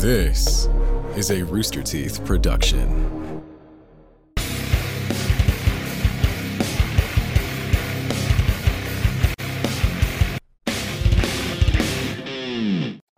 [0.00, 0.66] This
[1.14, 3.42] is a Rooster Teeth production.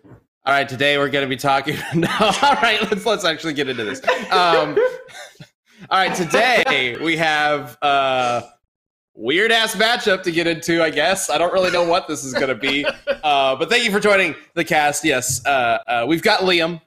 [0.48, 1.76] All right, today we're going to be talking.
[1.96, 4.00] no, all right, let's let's actually get into this.
[4.32, 4.78] Um,
[5.90, 8.44] all right, today we have uh,
[9.16, 10.84] weird ass matchup to get into.
[10.84, 13.86] I guess I don't really know what this is going to be, uh, but thank
[13.86, 15.04] you for joining the cast.
[15.04, 16.80] Yes, uh, uh, we've got Liam,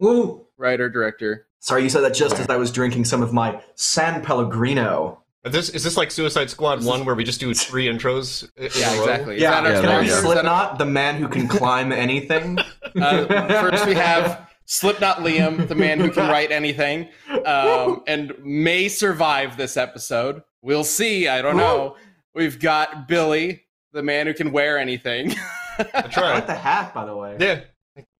[0.00, 0.48] Woo!
[0.56, 1.46] writer director.
[1.60, 5.23] Sorry, you said that just as I was drinking some of my San Pellegrino.
[5.44, 8.48] Is this is this like Suicide Squad one where we just do three intros?
[8.56, 9.00] in a Yeah, row?
[9.02, 9.36] exactly.
[9.36, 10.16] Is Yeah, that yeah, can I be there sponsor?
[10.16, 12.58] Is that Slipknot, the man who can climb anything?
[12.96, 13.26] Uh,
[13.60, 17.08] first, we have Slipknot Liam, the man who can write anything,
[17.44, 20.44] um, and may survive this episode.
[20.62, 21.26] We'll see.
[21.26, 21.96] I don't know.
[22.36, 25.34] We've got Billy, the man who can wear anything.
[25.76, 26.34] That's I right.
[26.34, 27.36] like the hat, by the way.
[27.40, 27.60] Yeah.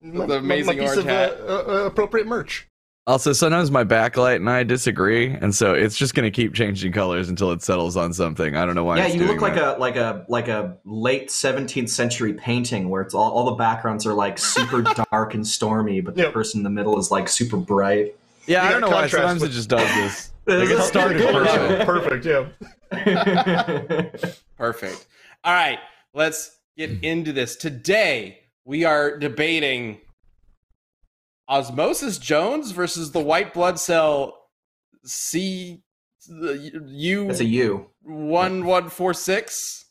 [0.02, 1.38] The amazing orange of, hat.
[1.40, 2.66] Uh, uh, appropriate merch.
[3.06, 6.90] Also, sometimes my backlight and I disagree, and so it's just going to keep changing
[6.92, 8.56] colors until it settles on something.
[8.56, 8.96] I don't know why.
[8.96, 9.76] Yeah, it's you doing look like that.
[9.76, 14.06] a like a like a late 17th century painting where it's all, all the backgrounds
[14.06, 16.32] are like super dark and stormy, but the Yep.
[16.32, 18.14] person in the middle is like super bright.
[18.46, 19.06] Yeah, I don't know why.
[19.06, 20.30] Sometimes with- it just does this.
[20.46, 22.22] Like, it started Yeah, perfect.
[22.22, 22.26] Perfect,
[22.92, 24.10] yeah.
[24.58, 25.06] Perfect.
[25.42, 25.78] All right,
[26.12, 27.56] let's get into this.
[27.56, 30.00] Today, we are debating
[31.48, 34.48] Osmosis Jones versus the white blood cell
[35.04, 35.82] C
[36.28, 37.90] U That's a U.
[38.02, 39.84] one one four six.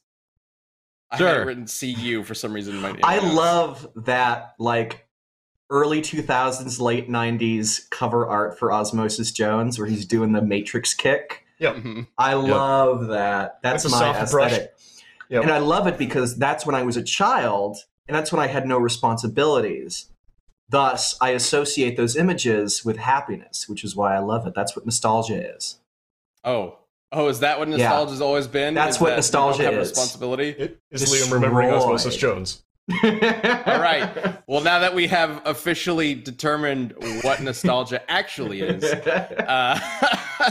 [1.11, 1.41] I had Sure.
[1.43, 2.75] it written CU for some reason.
[2.81, 3.35] my I notes.
[3.35, 5.07] love that like
[5.69, 11.45] early 2000s late 90s cover art for Osmosis Jones where he's doing the matrix kick.
[11.59, 11.75] Yep.
[11.77, 12.07] Mhm.
[12.17, 13.59] I love that.
[13.61, 14.73] That's, That's a my aesthetic.
[15.29, 15.43] Yep.
[15.43, 18.47] And I love it because that's when I was a child and that's when I
[18.47, 20.09] had no responsibilities.
[20.73, 24.55] Thus, I associate those images with happiness, which is why I love it.
[24.55, 25.77] That's what nostalgia is.
[26.43, 26.79] Oh,
[27.11, 27.77] oh, is that what Yeah.
[27.77, 28.73] nostalgia's always been?
[28.73, 29.89] That's Is what that nostalgia don't is.
[29.89, 30.49] Responsibility.
[30.49, 31.29] It is Destroyed.
[31.29, 32.62] Liam remembering Osmosis Jones.
[32.91, 34.09] All right.
[34.45, 39.79] Well, now that we have officially determined what nostalgia actually is, uh,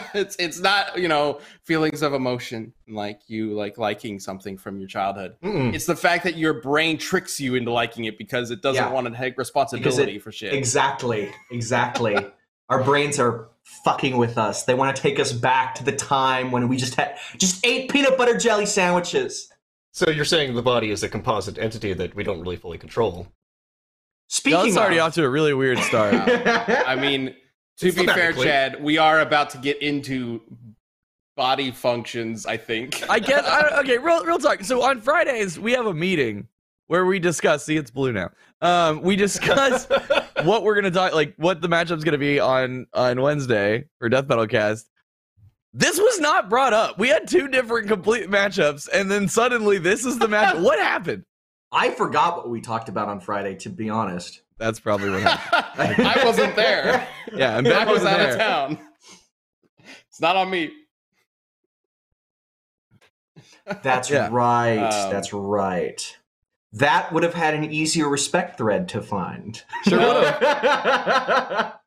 [0.15, 4.89] it's it's not you know feelings of emotion like you like liking something from your
[4.89, 5.37] childhood.
[5.45, 5.73] Mm-mm.
[5.75, 8.91] It's the fact that your brain tricks you into liking it because it doesn't Yeah.
[8.91, 10.55] want to take responsibility for shit.
[10.55, 11.31] Exactly.
[11.51, 12.17] Exactly.
[12.71, 13.51] Our brains are
[13.85, 14.65] fucking with us.
[14.65, 17.91] They want to take us back to the time when we just had just ate
[17.91, 19.52] peanut butter jelly sandwiches.
[19.93, 23.29] So you're saying the body is a composite entity that we don't really fully control.
[24.29, 26.15] Speaking Y'all's already of, off to a really weird start.
[26.17, 27.35] I mean,
[27.79, 28.45] to be fair, Thematically.
[28.45, 30.41] Chad, we are about to get into
[31.37, 32.47] body functions.
[32.47, 33.09] I think.
[33.11, 33.45] I guess.
[33.45, 34.65] I, okay, real, real talk.
[34.65, 36.49] So on Fridays we have a meeting
[36.87, 37.67] where we discuss.
[37.67, 38.31] See, it's blue now.
[38.63, 39.87] Um, we discuss
[40.45, 44.27] what we're gonna talk, like what the matchup's gonna be on on Wednesday for Death
[44.27, 44.89] Battle Cast.
[45.75, 46.99] This was not brought up.
[46.99, 50.57] We had two different complete matchups, and then suddenly this is the match.
[50.57, 51.25] what happened?
[51.71, 53.55] I forgot what we talked about on Friday.
[53.57, 56.07] To be honest, That's probably what happened.
[56.07, 57.09] I wasn't there.
[57.35, 58.33] Yeah, and I was out there.
[58.33, 58.79] of town.
[60.11, 60.71] It's not on me.
[63.83, 64.29] that's Yeah.
[64.31, 64.77] right.
[64.79, 66.19] Um, that's right.
[66.75, 69.63] That would have had an easier respect thread to find.
[69.89, 71.79] Sure would have.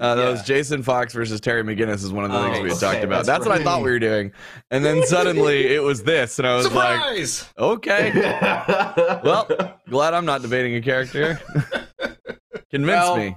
[0.00, 2.68] Uh, that was Jason Fox versus Terry McGinnis is one of the Oh, things we
[2.68, 3.26] had okay, talked about.
[3.26, 4.32] that's That's, what I thought we were doing,
[4.72, 7.28] and then suddenly it was this, and I was like,
[7.58, 8.10] okay,
[9.24, 9.46] well,
[9.88, 11.40] glad I'm not debating a character.
[12.70, 13.36] Convince Well, me.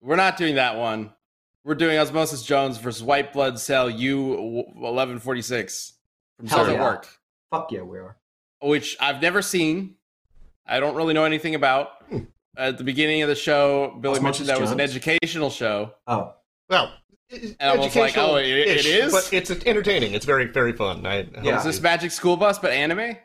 [0.00, 1.12] We're not doing that one.
[1.64, 5.94] We're doing Osmosis Jones versus White Blood Cell U eleven forty six
[6.36, 6.82] from Hell Cells yeah.
[6.82, 7.08] Work,
[7.50, 8.16] fuck yeah, we are.
[8.60, 9.96] which I've never seen.
[10.66, 11.88] I don't really know anything about.
[12.56, 15.92] At the beginning of the show, Billy Osmosis mentioned that it was an educational show.
[16.06, 16.34] Oh,
[16.70, 16.92] Well,
[17.30, 20.14] And I was like, oh, it- it but it's entertaining.
[20.14, 21.04] It's very, very fun.
[21.06, 21.58] I, Yeah.
[21.58, 23.16] Is this Magic School Bus but anime?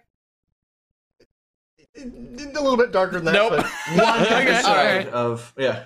[1.96, 3.34] a little bit darker than that.
[3.34, 3.52] Nope.
[3.52, 3.66] but-
[3.98, 5.08] one episode alright.
[5.10, 5.84] of yeah.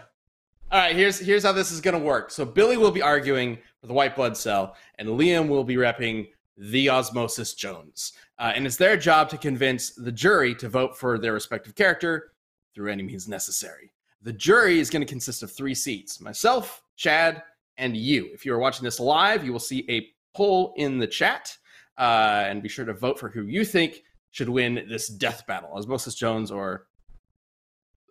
[0.72, 2.31] All right, here's here's how this is going to work.
[2.31, 6.30] So Billy will be arguing for the white blood cell, and Liam will be repping
[6.57, 8.13] the Osmosis Jones.
[8.39, 12.32] Uh, and it's their job to convince the jury to vote for their respective character
[12.74, 13.92] through any means necessary.
[14.22, 17.44] The jury is going to consist of three seats: myself, Chad,
[17.78, 18.30] and you.
[18.34, 21.58] If you are watching this live, you will see a poll in the chat.
[21.98, 25.70] uh, and be sure to vote for who you think should win this death battle,
[25.74, 26.88] Osmosis Jones or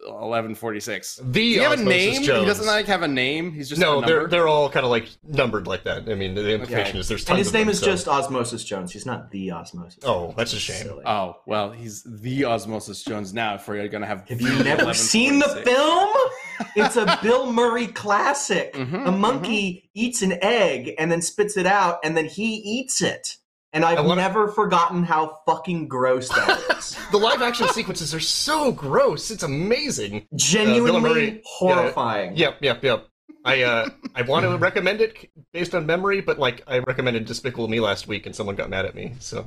[0.04, 1.16] 1146.
[1.16, 2.22] The Does he have a Osmosis name?
[2.22, 2.40] Jones.
[2.40, 3.52] He doesn't like have a name.
[3.52, 4.06] He's just a no, number?
[4.06, 6.08] they're they're all kind of like numbered like that.
[6.08, 6.99] I mean, the implication Okay.
[6.99, 8.93] is there's tons And his of name them, is so- just Osmosis Jones.
[8.93, 10.02] He's not the Osmosis.
[10.04, 10.82] Oh, that's a shame.
[10.84, 11.04] Silly.
[11.06, 13.54] Oh well, he's the Osmosis Jones now.
[13.54, 16.08] If we're gonna have, Have you never seen the film?
[16.76, 18.75] It's a Bill Murray classic.
[18.75, 23.02] Mhm, a monkey eats an egg and then spits it out, and then he eats
[23.02, 23.37] it.
[23.74, 26.96] And I've wanna- never forgotten how fucking gross that is.
[27.12, 29.30] The live action sequences are so gross.
[29.30, 30.26] It's amazing.
[30.34, 32.36] Genuinely Murray- horrifying.
[32.36, 33.06] Yep, yep, yep.
[33.44, 37.66] I uh I want to recommend it based on memory, but like I recommended Despicable
[37.66, 39.14] Me last week and someone got mad at me.
[39.19, 39.42] So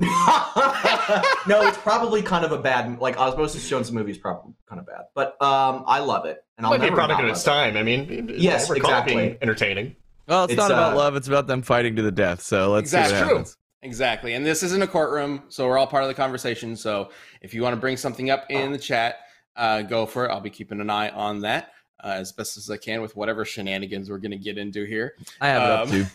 [1.46, 4.86] no, it's probably kind of a bad like Osmosis Jones movie is probably kind of
[4.86, 7.30] bad, but um, I love it, and I'll might be a never product not of
[7.36, 7.72] its love it.
[7.72, 7.76] time.
[7.78, 9.14] I mean, Yes, I it exactly.
[9.16, 9.96] being entertaining.
[10.28, 11.16] Well, it's, It's, not about uh, love.
[11.16, 12.42] It's about them fighting to the death.
[12.42, 13.34] So let's see Exactly.
[13.34, 13.52] what True.
[13.86, 13.94] Happens.
[13.94, 14.34] Exactly.
[14.34, 16.76] And this isn't a courtroom, so we're all part of the conversation.
[16.76, 17.10] So
[17.40, 19.20] if you want to bring something up in the chat,
[19.56, 20.30] uh, go for it.
[20.30, 21.72] I'll be keeping an eye on that
[22.04, 25.14] uh, as best as I can with whatever shenanigans we're going to get into here.
[25.40, 26.06] I have it up Um, too.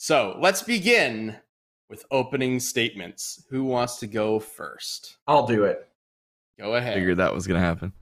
[0.00, 1.34] So let's begin
[1.90, 3.44] with opening statements.
[3.50, 5.16] Who wants to go first?
[5.26, 5.88] I'll do it.
[6.56, 6.94] Go ahead.
[6.94, 7.92] Figured that was gonna happen.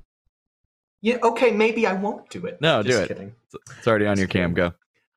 [1.01, 2.61] Yeah, okay, maybe I won't do it.
[2.61, 3.09] No, do it.
[3.09, 3.35] Kidding.
[3.79, 4.53] It's already on your cam.
[4.53, 4.75] Go.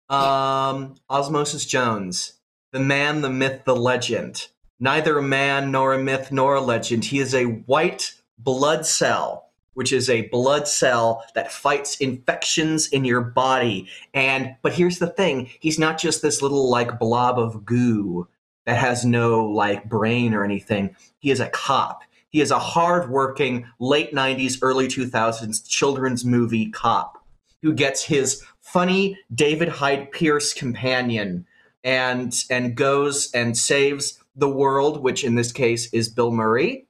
[0.10, 2.34] Um, Osmosis Jones,
[2.72, 4.48] the man, the myth, the legend.
[4.80, 7.06] Neither a man nor a myth nor a legend.
[7.06, 13.04] He is a white blood cell, which is a blood cell that fights infections in
[13.04, 13.90] your body.
[14.14, 18.28] And but here's the thing: he's not just this little like blob of goo
[18.66, 20.96] that has no like brain or anything.
[21.20, 22.04] He is a cop.
[22.30, 27.20] He is a hardworking late '90s, early 2000s children's movie cop
[27.62, 31.46] who gets his funny David Hyde Pierce companion
[31.84, 36.88] and and goes and saves the world, which in this case is Bill Murray,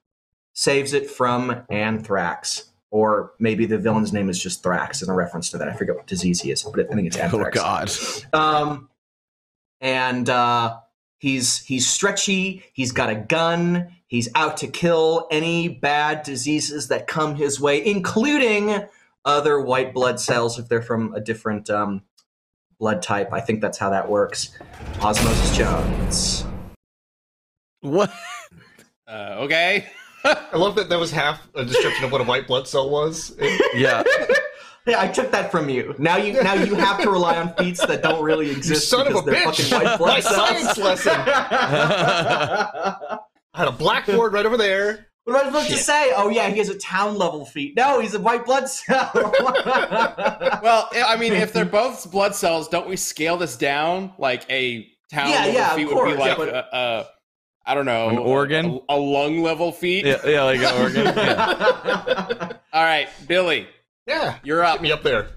[0.54, 2.66] saves it from anthrax.
[2.92, 5.68] Or maybe the villain's name is just Thrax in a reference to that.
[5.68, 7.58] I forget what disease he is, but I think it's anthrax.
[7.58, 7.62] Oh.
[7.62, 7.92] God.
[8.34, 8.90] Um,
[9.80, 10.78] and uh,
[11.20, 12.64] he's he's stretchy.
[12.74, 13.90] He's got a gun.
[14.08, 18.86] He's out to kill any bad diseases that come his way, including
[19.24, 22.02] other white blood cells if they're from a different um,
[22.80, 23.34] blood type.
[23.34, 24.58] I think that's how that works.
[25.02, 26.46] Osmosis Jones.
[27.82, 28.12] What?
[29.08, 29.88] Uh, okay.
[30.24, 33.36] I love that that was half a description of what a white blood cell was.
[33.40, 34.04] It- Yeah.
[34.86, 35.96] Hey, I took that from you.
[35.98, 39.08] Now you now you have to rely on feats that don't really you exist son
[39.08, 39.68] of a they're bitch!
[39.72, 40.36] fucking white blood My cells.
[40.48, 41.14] science lesson.
[41.16, 43.18] I
[43.56, 45.08] had a blackboard right over there.
[45.30, 46.12] What am I supposed to say?
[46.16, 47.76] Oh yeah, he has a town level feat.
[47.76, 49.12] No, he's a white blood cell.
[50.62, 54.14] Well, I mean, if they're both blood cells, don't we scale this down?
[54.18, 57.08] Like a town Yeah, level yeah, feat would course, be like but- a, a,
[57.66, 58.80] I don't know, An organ?
[58.90, 60.06] a, a lung level feat.
[60.06, 61.06] yeah, yeah, like an organ.
[61.06, 62.52] Yeah.
[62.74, 63.68] All right, Billy,
[64.08, 64.76] Yeah, you're up.
[64.76, 65.30] Get me up there.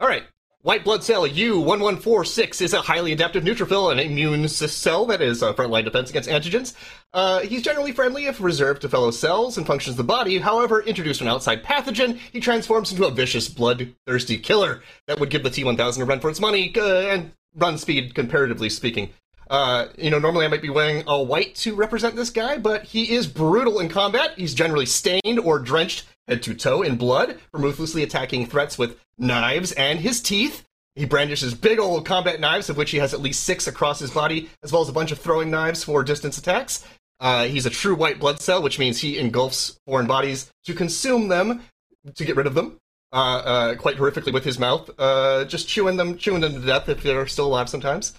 [0.00, 0.24] All right.
[0.62, 5.54] White blood cell U1146 is a highly adaptive neutrophil, an immune cell that is a
[5.54, 6.74] frontline defense against antigens.
[7.14, 10.36] Uh, he's generally friendly if reserved to fellow cells and functions the body.
[10.36, 15.44] However, introduced an outside pathogen, he transforms into a vicious, bloodthirsty killer that would give
[15.44, 19.08] the T1000 a run for its money uh, and run speed, comparatively speaking.
[19.50, 22.84] Uh, you know, normally I might be wearing all white to represent this guy, but
[22.84, 24.34] he is brutal in combat.
[24.36, 29.72] He's generally stained or drenched head to toe in blood, ruthlessly attacking threats with knives
[29.72, 30.64] and his teeth.
[30.94, 34.12] He brandishes big old combat knives, of which he has at least six across his
[34.12, 36.86] body, as well as a bunch of throwing knives for distance attacks.
[37.18, 41.26] Uh, he's a true white blood cell, which means he engulfs foreign bodies to consume
[41.26, 41.62] them,
[42.14, 42.78] to get rid of them.
[43.12, 46.88] Uh, uh, quite horrifically with his mouth, uh, just chewing them, chewing them to death
[46.88, 48.12] if they're still alive sometimes.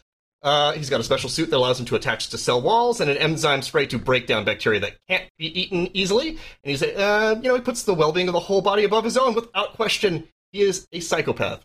[0.43, 3.12] Uh, he's got a special suit that allows him to attach to cell walls and
[3.12, 6.29] an enzyme spray to break down bacteria that can't be eaten easily.
[6.29, 9.03] And he's, a, uh, you know, he puts the well-being of the whole body above
[9.03, 10.27] his own without question.
[10.51, 11.63] He is a psychopath.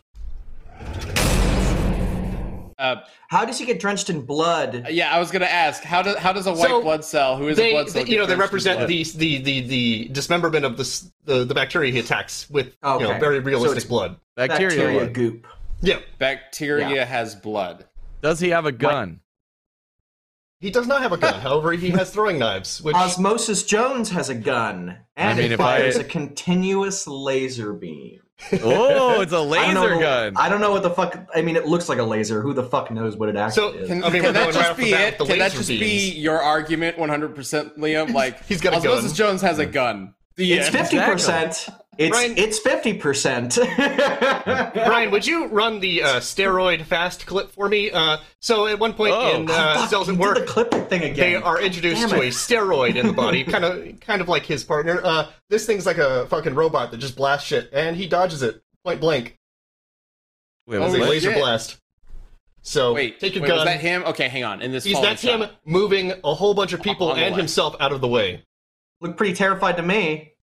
[2.79, 2.97] Uh,
[3.29, 4.85] How does he get drenched in blood?
[4.91, 7.47] yeah, I was gonna ask how does how does a white So, blood cell who
[7.47, 10.77] is a blood cell they- you know, they represent the, the the the dismemberment of
[10.77, 14.17] the the, the bacteria he attacks with, you know, very realistic it's- blood.
[14.35, 14.67] Bacteria.
[14.77, 15.13] Bacteria blood.
[15.15, 15.47] goop.
[15.81, 17.05] Yeah, bacteria Yeah.
[17.05, 17.85] has blood.
[18.21, 19.21] Does he have a gun?
[20.59, 21.39] he does not have a gun.
[21.41, 25.57] However, he has throwing knives, which Osmosis Jones has a gun, and I mean, it
[25.57, 28.21] fires a continuous laser beam.
[28.63, 30.33] Oh, it's a don't laser know- gun.
[30.35, 31.27] I don't know what the fuck.
[31.35, 32.41] I mean, it looks like a laser.
[32.41, 33.87] Who the fuck knows what it So, actually is?
[33.87, 35.17] Can, I mean, can that just be it?
[35.19, 38.13] the Can that laser just be your argument 100%, Liam?
[38.13, 39.15] Like, He's got a Osmosis gun.
[39.15, 40.15] Jones has a gun.
[40.37, 40.75] The it's end.
[40.75, 41.67] fifty percent.
[41.97, 43.57] It's Ryan- it's fifty percent.
[43.75, 47.89] Brian, would you run the uh, steroid fast clip for me?
[47.91, 49.35] Uh, so at one point Oh.
[49.35, 51.15] in uh, Cells at the Work, clipping thing again.
[51.15, 52.27] they are introduced Damn to it.
[52.27, 55.01] a steroid in the body, kind of, kind of like his partner.
[55.03, 58.61] Uh, this thing's like a fucking robot that just blasts shit, and he dodges it
[58.85, 59.35] point blank.
[60.67, 61.09] Wait, It's was a it?
[61.09, 61.39] Laser shit.
[61.39, 61.77] blast.
[62.61, 63.57] So Wait, take your wait, gun.
[63.57, 64.03] was that him?
[64.03, 64.61] Okay, hang on.
[64.61, 67.37] In this, He's following that's him moving a whole bunch of people and left.
[67.37, 68.43] himself out of the way.
[68.99, 70.33] Look pretty terrified to me.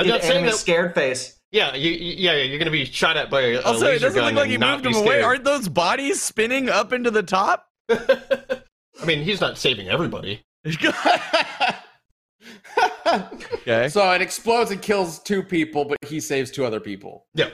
[0.00, 0.54] I'm not saying anime that.
[0.56, 1.40] scared face.
[1.52, 4.14] Yeah, you, you- yeah, you're gonna be shot at by a, a Also, it doesn't
[4.14, 5.22] gun look like and he moved be him away.
[5.22, 7.66] Aren't those bodies spinning up into the top?
[7.88, 10.42] I mean, he's not saving everybody.
[13.06, 13.88] Okay.
[13.88, 17.26] so it explodes and kills two people, but he saves two other people.
[17.34, 17.50] Yeah,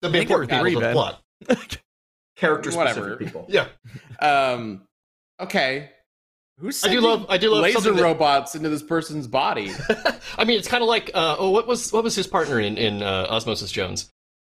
[0.00, 1.22] the think there important people three, of the plot.
[2.36, 3.00] Character Whatever.
[3.00, 3.46] specific people.
[3.48, 3.66] Yeah,
[4.20, 4.82] Um,
[5.40, 5.90] okay.
[6.58, 9.70] Who's I do love- I do love laser that- robots into this person's body.
[10.38, 12.78] I mean, it's kind of like uh, oh, what was what was his partner in
[12.78, 14.10] in uh, Osmosis Jones?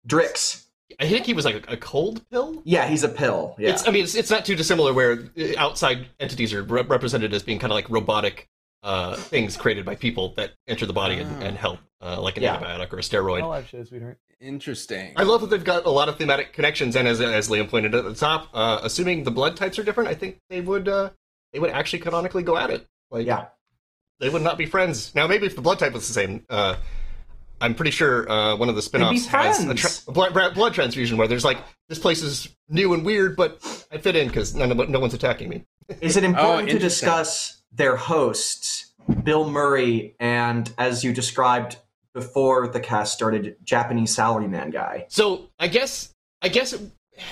[0.07, 0.63] Drix.
[0.99, 2.61] I think he was like a, a cold pill.
[2.65, 3.55] Yeah, he's a pill.
[3.59, 3.71] Yeah.
[3.71, 7.33] It's I mean, it's, it's not too dissimilar where uh, outside entities are re- represented
[7.33, 8.47] as being kind of like robotic
[8.83, 11.45] uh, things created by people that enter the body and, Ah.
[11.45, 12.57] and help, uh, like an Yeah.
[12.57, 13.41] antibiotic or a steroid.
[13.45, 14.17] live show, sweetheart.
[14.39, 15.13] Interesting.
[15.17, 17.93] I love that they've got a lot of thematic connections, and as as Liam pointed
[17.95, 21.09] at the top, uh, assuming the blood types are different, I think they would uh,
[21.53, 22.87] they would actually canonically go at it.
[23.09, 23.47] Like, yeah.
[24.19, 25.13] they would not be friends.
[25.15, 26.75] Now, maybe if the blood type was the same, uh,
[27.59, 30.53] I'm pretty sure uh, one of the They'd spin-offs has a, tra- a blood, bra-
[30.53, 31.57] blood transfusion where there's like
[31.89, 33.59] this place is new and weird, but
[33.91, 35.65] I fit in because none of, no one's attacking me.
[36.01, 41.77] Is it important to discuss their hosts, Bill Murray, and as you described
[42.13, 45.05] before the cast started, Japanese salaryman guy?
[45.09, 46.81] So I guess I guess it,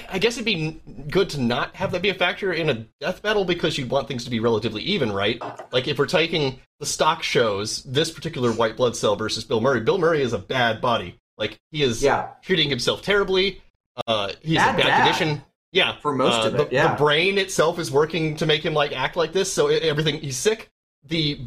[0.09, 3.21] I guess it'd be good to not have that be a factor in a death
[3.21, 5.39] battle because you'd want things to be relatively even, right?
[5.71, 9.79] Like if we're taking the stock shows, this particular white blood cell versus Bill Murray.
[9.81, 11.19] Bill Murray is a bad body.
[11.37, 12.29] Like he is Yeah.
[12.41, 13.61] treating himself terribly.
[14.07, 15.03] Uh, he's Bad in bad dad.
[15.17, 15.43] condition.
[15.71, 16.91] Yeah, For most uh, of it, the, yeah.
[16.91, 19.51] the brain itself is working to make him like act like this.
[19.51, 20.69] So everything he's sick.
[21.07, 21.41] The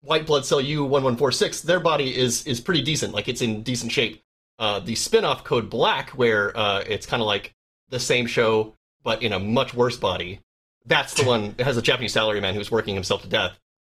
[0.00, 3.12] white blood cell U one one four six, their body is is pretty decent.
[3.12, 4.22] Like it's in decent shape.
[4.58, 7.52] Uh, the spin-off Code Black, where uh, it's kind of like
[7.90, 10.40] the same show but in a much worse body.
[10.86, 13.58] That's the one that has a Japanese salaryman who's working himself to death,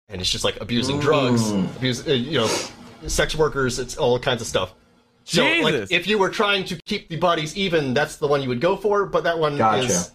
[0.09, 1.76] and it's just like abusing drugs, Mm.
[1.76, 2.50] abuse, uh, you know,
[3.07, 3.78] sex workers.
[3.78, 4.75] It's all kinds of stuff.
[5.25, 5.90] So, like, Jesus.
[5.90, 8.76] if you were trying to keep the bodies even, that's the one you would go
[8.76, 9.07] for.
[9.07, 9.87] But that one Gotcha.
[9.87, 10.11] is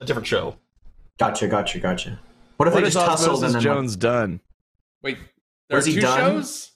[0.00, 0.56] a different show.
[1.18, 2.18] Gotcha, gotcha, gotcha.
[2.56, 4.40] What if What they has just tussled and then Jones done?
[5.02, 5.18] Wait,
[5.68, 6.18] there Was he two done?
[6.18, 6.72] shows?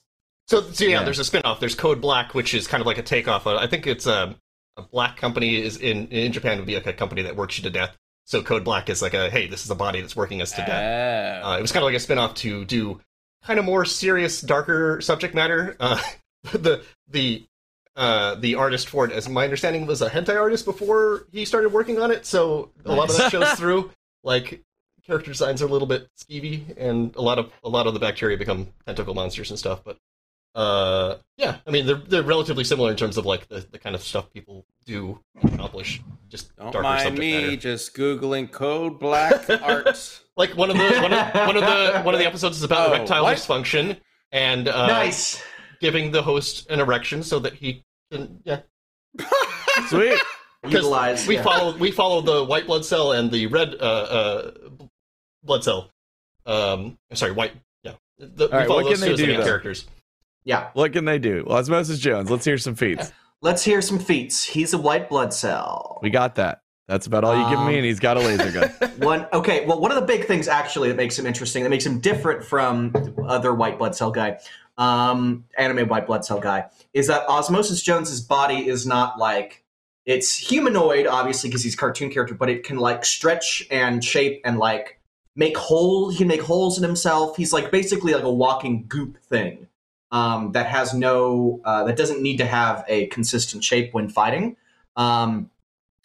[0.47, 1.03] So, so yeah, Yeah.
[1.03, 1.59] there's a spin-off.
[1.59, 3.47] There's Code Black, which is kind of like a takeoff.
[3.47, 4.35] I think it's a,
[4.77, 7.63] a black company is in in Japan would be like a company that works you
[7.63, 7.95] to death.
[8.25, 10.57] So Code Black is like a hey, this is a body that's working us to
[10.57, 11.41] death.
[11.43, 11.51] Oh.
[11.51, 13.01] Uh, it was kind of like a spin-off to do
[13.43, 15.75] kind of more serious, darker subject matter.
[15.79, 16.01] Uh,
[16.53, 17.45] the the
[17.95, 21.69] uh, the artist for it, as my understanding, was a hentai artist before he started
[21.69, 22.25] working on it.
[22.25, 23.91] So a lot of that shows through.
[24.25, 24.61] Like
[25.05, 27.99] character designs are a little bit skeevy, and a lot of a lot of the
[27.99, 29.83] bacteria become tentacle monsters and stuff.
[29.83, 29.97] But
[30.55, 33.95] uh, yeah, I mean they're they're relatively similar in terms of like the, the kind
[33.95, 36.01] of stuff people do and accomplish.
[36.29, 37.55] Just Don't darker mind subject me, matter.
[37.55, 40.19] just googling code black art.
[40.37, 42.89] Like one of the one of, one of the one of the episodes is about
[42.89, 43.37] Oh, erectile what?
[43.37, 43.97] dysfunction
[44.31, 45.41] and uh, nice.
[45.79, 48.61] giving the host an erection so that he can yeah.
[49.87, 50.19] Sweet.
[50.63, 51.27] Because Utilize.
[51.27, 51.43] we yeah.
[51.43, 54.51] follow we follow the white blood cell and the red uh, uh,
[55.43, 55.89] blood cell.
[56.45, 57.51] Um, sorry, white.
[57.83, 59.45] Yeah, the, we right, follow what those can they two as the do, main though?
[59.45, 59.85] characters.
[60.43, 60.69] Yeah.
[60.73, 61.45] What can they do?
[61.47, 62.29] Osmosis Jones.
[62.29, 63.11] Let's hear some feats.
[63.41, 64.43] Let's hear some feats.
[64.43, 65.99] He's a white blood cell.
[66.01, 66.61] We got that.
[66.87, 68.91] That's about all you give me, and he's got a laser gun.
[68.99, 71.85] One okay, well, one of the big things actually that makes him interesting, that makes
[71.85, 72.93] him different from
[73.25, 74.37] other white blood cell guy,
[74.77, 79.63] um, anime white blood cell guy, is that Osmosis Jones's body is not like
[80.05, 84.41] it's humanoid, obviously, because he's a cartoon character, but it can like stretch and shape
[84.43, 84.99] and like
[85.37, 86.09] make hole.
[86.09, 87.37] He can make holes in himself.
[87.37, 89.67] He's like basically like a walking goop thing
[90.13, 94.55] um, that has no, uh, that doesn't need to have a consistent shape when fighting.
[94.95, 95.49] Um,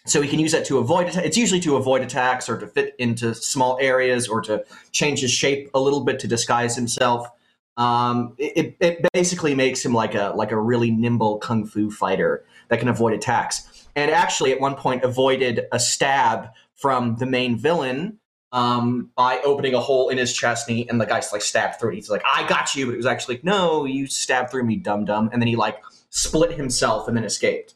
[0.07, 2.95] so he can use that to avoid it's usually to avoid attacks or to fit
[2.99, 7.29] into small areas or to change his shape a little bit to disguise himself
[7.77, 12.43] um, it, it basically makes him like a like a really nimble kung fu fighter
[12.69, 17.59] that can avoid attacks and actually at one point avoided a stab from the main
[17.59, 18.19] villain
[18.53, 21.79] um, by opening a hole in his chest and, he, and the guy's like stabbed
[21.79, 24.51] through it he's like i got you but it was actually like no you stabbed
[24.51, 27.75] through me dum dum and then he like split himself and then escaped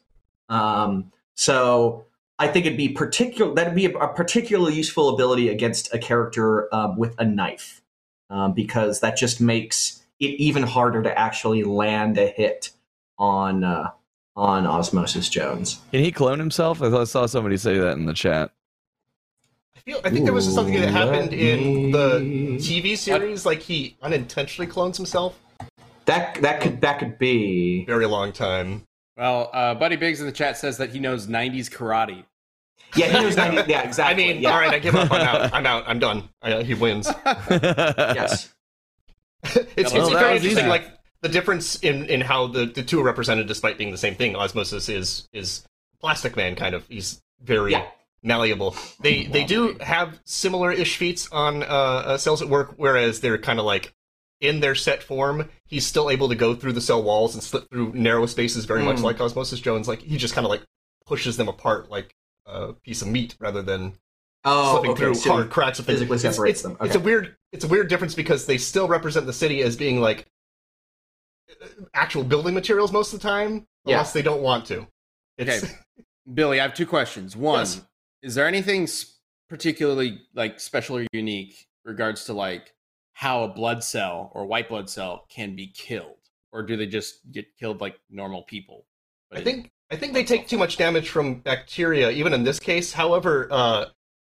[0.49, 2.05] um, so
[2.39, 3.53] I think it'd be particular.
[3.53, 7.81] That'd be a, a particularly useful ability against a character um, with a knife,
[8.29, 12.71] um, because that just makes it even harder to actually land a hit
[13.17, 13.91] on uh,
[14.35, 15.79] on Osmosis Jones.
[15.91, 16.81] Can he clone himself?
[16.81, 18.51] I I saw somebody say that in the chat.
[19.85, 22.19] I feel I think there was something that happened let in the
[22.57, 25.37] TV series, like he unintentionally clones himself.
[26.05, 27.83] That that could that could be.
[27.85, 28.83] Very long time.
[29.17, 32.23] Well, uh, Buddy Biggs in the chat says that he knows 90s karate.
[32.95, 34.51] Yeah, he knows 90, Yeah, I mean, yeah.
[34.53, 35.11] all right, I give up.
[35.11, 35.53] I'm out.
[35.53, 35.83] I'm out.
[35.85, 36.29] I'm done.
[36.41, 37.07] I, he wins.
[37.25, 38.53] Yes.
[39.43, 40.67] it's Well, it's very interesting, easy.
[40.67, 40.89] like
[41.21, 44.35] the difference in, in how the, the two are represented, despite being the same thing.
[44.35, 45.63] Osmosis is is
[45.99, 46.87] Plastic Man, kind of.
[46.87, 47.85] He's very Yeah.
[48.23, 48.75] Malleable.
[49.01, 53.37] They they do have similar ish feats on uh, uh, cells at work, whereas they're
[53.37, 53.93] kind of like
[54.41, 55.49] in their set form.
[55.65, 58.83] He's still able to go through the cell walls and slip through narrow spaces, very
[58.83, 59.03] much Mm.
[59.03, 59.87] like Osmosis Jones.
[59.87, 60.63] Like he just kind of like
[61.05, 62.15] pushes them apart like
[62.45, 63.93] a piece of meat rather than
[64.45, 64.99] Oh, slipping okay.
[64.99, 65.79] through so hard cracks.
[65.79, 65.99] Of things.
[65.99, 66.77] physically separates it's, them.
[66.81, 67.35] It's a weird.
[67.53, 70.25] It's a weird difference because they still represent the city as being like
[71.93, 73.95] actual building materials most of the time, Yeah.
[73.95, 74.87] unless they don't want to.
[75.37, 75.73] It's, Okay.
[76.33, 77.35] Billy, I have two questions.
[77.35, 77.81] One, Yes.
[78.23, 78.87] Is there anything
[79.49, 82.73] particularly like special or unique regards to like
[83.11, 86.17] how a blood cell or white blood cell can be killed,
[86.51, 88.87] or do they just get killed like normal people?
[89.31, 92.93] I think I think they take too much damage from bacteria, even in this case.
[92.93, 93.85] However, uh,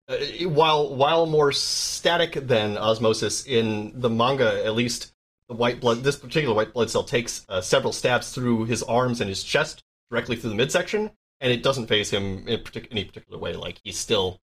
[0.09, 5.13] uh, while while more static than osmosis in the manga, at least
[5.49, 9.21] the white blood this particular white blood cell takes uh, several stabs through his arms
[9.21, 11.11] and his chest directly through the midsection,
[11.41, 13.55] and it doesn't phase him in partic- any particular way.
[13.55, 14.41] Like he still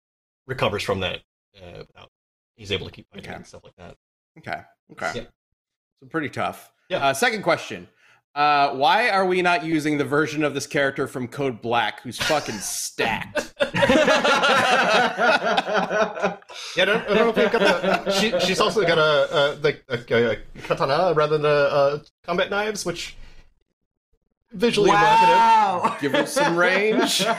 [0.46, 1.20] recovers from that.
[1.56, 2.10] Uh, without,
[2.56, 3.36] he's able to keep fighting Okay.
[3.36, 3.96] and stuff like that.
[4.38, 4.60] Okay.
[4.92, 5.12] Okay.
[5.20, 5.24] Yeah.
[6.00, 6.70] So pretty tough.
[6.88, 7.06] Yeah.
[7.08, 7.88] Uh, second question.
[8.34, 12.18] Uh, why are we not using the version of this character from Code Black who's
[12.18, 13.52] fucking stacked?
[16.76, 18.10] Yeah, I don't, I don't know if you've got the.
[18.12, 22.50] She, she's also got a, a like a, a katana rather than a, a combat
[22.50, 23.16] knives, which
[24.52, 25.34] visually evocative.
[25.34, 25.96] wow.
[26.00, 27.24] Give her some range.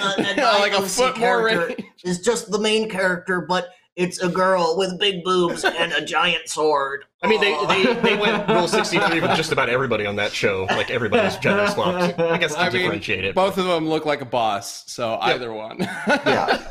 [0.00, 1.84] Uh, and Yeah, my like a OC foot more character range.
[2.02, 6.48] is just the main character, but it's a girl with big boobs and a giant
[6.48, 7.04] sword.
[7.22, 10.32] I mean, they, they, they went rule sixty three with just about everybody on that
[10.32, 10.64] show.
[10.70, 12.18] Like everybody's gender swapped.
[12.18, 13.34] I guess to I mean, it.
[13.34, 15.76] Both of them look like a boss, so either one.
[15.80, 16.64] Yeah.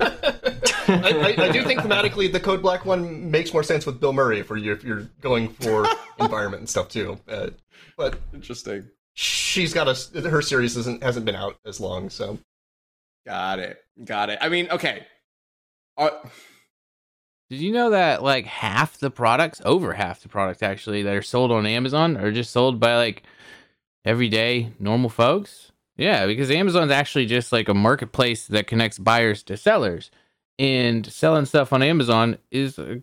[0.87, 4.13] I, I, I do think thematically the Code Black one makes more sense with Bill
[4.13, 5.85] Murray if, you if you're going for
[6.19, 7.19] environment and stuff too.
[7.29, 7.51] Uh,
[8.01, 8.87] but Interesting.
[9.13, 12.37] she's got a her series isn't hasn't been out as long, so
[13.25, 13.77] Got it.
[14.03, 14.39] Got it.
[14.41, 15.05] I mean, okay.
[15.97, 16.09] Uh,
[17.49, 21.21] Did you know that like half the products, over half the products actually, that are
[21.21, 23.23] sold on Amazon are just sold by like
[24.05, 25.71] everyday normal folks?
[25.97, 30.09] Yeah, because Amazon's actually just like a marketplace that connects buyers to sellers.
[30.57, 33.01] And selling stuff on Amazon is a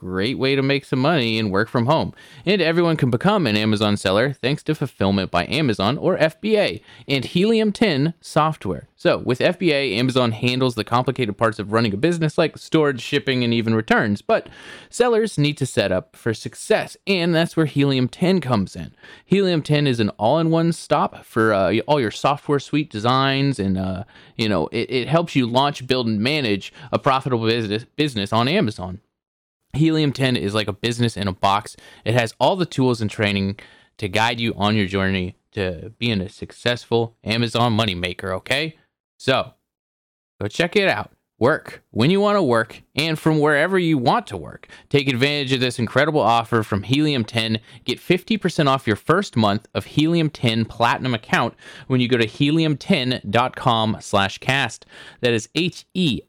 [0.00, 2.14] great way to make some money and work from home.
[2.46, 7.26] And everyone can become an Amazon seller thanks to Fulfillment by Amazon or FBA and
[7.26, 8.88] Helium 10 software.
[8.96, 13.44] So, with FBA, Amazon handles the complicated parts of running a business like storage, shipping,
[13.44, 14.22] and even returns.
[14.22, 14.48] But
[14.88, 18.94] sellers need to set up for success, and that's where Helium 10 comes in.
[19.24, 24.04] Helium 10 is an all-in-one stop for uh, all your software suite designs, and uh,
[24.36, 28.48] you know it, it helps you launch, build, and manage a profitable business business on
[28.48, 29.00] Amazon.
[29.72, 31.76] Helium 10 is like a business in a box.
[32.04, 33.58] It has all the tools and training
[33.98, 38.76] to guide you on your journey to being a successful Amazon moneymaker, okay?
[39.18, 39.54] So,
[40.40, 41.12] go check it out.
[41.38, 44.68] Work when you want to work and from wherever you want to work.
[44.90, 47.60] Take advantage of this incredible offer from Helium 10.
[47.84, 51.54] Get 50% off your first month of Helium 10 Platinum account
[51.86, 54.84] when you go to helium10.com slash cast.
[55.20, 56.24] That is H-E-L-I-U-M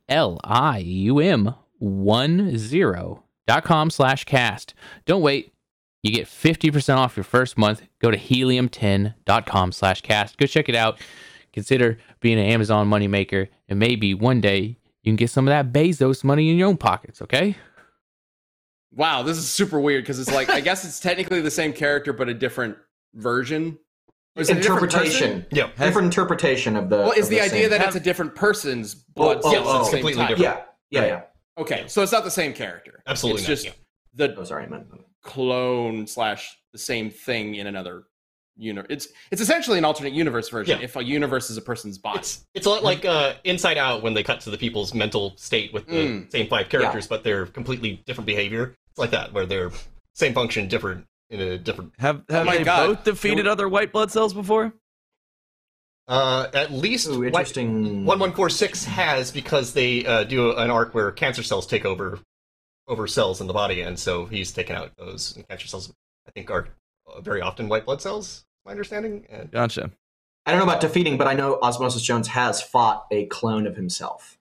[3.48, 4.74] 10.com slash cast.
[5.06, 5.54] Don't wait.
[6.04, 7.84] You get 50% off your first month.
[8.00, 10.38] Go to helium10.com slash cast.
[10.38, 11.00] Go check it out.
[11.54, 15.74] Consider being an Amazon moneymaker, and maybe one day you can get some of that
[15.74, 17.56] Bezos money in your own pockets, okay?
[18.94, 22.12] wow, this is super weird because it's like I guess it's technically the same character
[22.14, 22.78] but a different
[23.14, 23.78] version.
[24.36, 25.02] Is it different person?
[25.02, 25.46] interpretation.
[25.52, 25.68] yeah.
[25.86, 26.98] Different interpretation of the.
[26.98, 29.52] Well, is of the idea same- that it's a different person's oh, blood Oh, oh,
[29.52, 30.28] cells oh, it's completely time?
[30.36, 30.60] different.
[30.90, 31.22] Yeah, yeah, yeah.
[31.58, 33.02] Okay, so it's not the same character.
[33.08, 33.72] Absolutely It's not, just yeah.
[34.16, 34.88] the Oh, sorry, I meant.
[35.24, 38.04] clone slash the same thing in another
[38.58, 38.88] universe.
[38.90, 40.78] It's it's essentially an alternate universe version.
[40.80, 40.84] Yeah.
[40.86, 42.20] If a universe is a person's body.
[42.20, 45.34] It's it's a lot like uh, Inside Out when they cut to the people's mental
[45.38, 46.32] state with the Mm.
[46.32, 48.76] same five characters, but they're completely different behavior.
[48.92, 49.72] It's like that where they're
[50.14, 51.94] same function, different in a different.
[52.00, 52.88] Have have my they God.
[52.88, 54.74] both defeated other white blood cells before?
[56.12, 58.04] Uh, at least Ooh, interesting.
[58.06, 61.86] One one four six has because they uh, do an arc where cancer cells take
[61.86, 62.20] over
[62.90, 65.94] over cells in the body, and so he's taken out those and cancer cells.
[66.28, 66.68] I think are
[67.08, 68.44] uh, very often white blood cells.
[68.66, 69.26] My understanding.
[69.34, 69.90] Uh, Gotcha.
[70.46, 73.78] I don't know about defeating, but I know Osmosis Jones has fought a clone of
[73.78, 74.38] himself.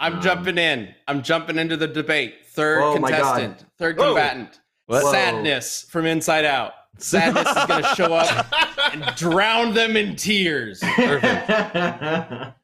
[0.00, 0.92] I'm Um, jumping in.
[1.06, 2.46] I'm jumping into the debate.
[2.46, 3.38] Third Oh my God.
[3.38, 4.06] contestant, third Whoa.
[4.14, 4.58] combatant.
[4.86, 5.04] What?
[5.04, 5.12] Whoa.
[5.12, 6.72] Sadness from Inside Out.
[7.02, 8.46] Sadness is going to show up
[8.94, 10.82] and drown them in tears.
[10.92, 12.54] what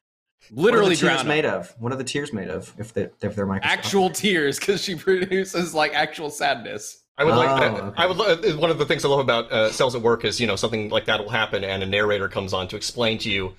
[0.52, 1.28] Literally are the tears them.
[1.28, 1.74] made of?
[1.78, 2.72] What are the tears made of?
[2.78, 3.78] If they if they're microscopic?
[3.84, 7.02] Actual tears because she produces like actual sadness.
[7.18, 7.48] I would like.
[7.48, 8.02] Oh, I, okay.
[8.02, 8.16] I would.
[8.16, 10.56] lo- One of the things I love about uh, cells at work is you know
[10.56, 13.54] something like that will happen, and a narrator comes on to explain to you.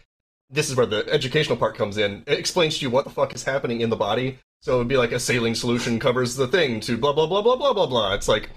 [0.50, 2.24] This is where the educational part comes in.
[2.26, 4.40] It explains to you what the fuck is happening in the body.
[4.62, 7.56] So it'd be like a saline solution covers the thing to blah blah blah blah
[7.58, 8.14] blah blah blah.
[8.14, 8.50] It's like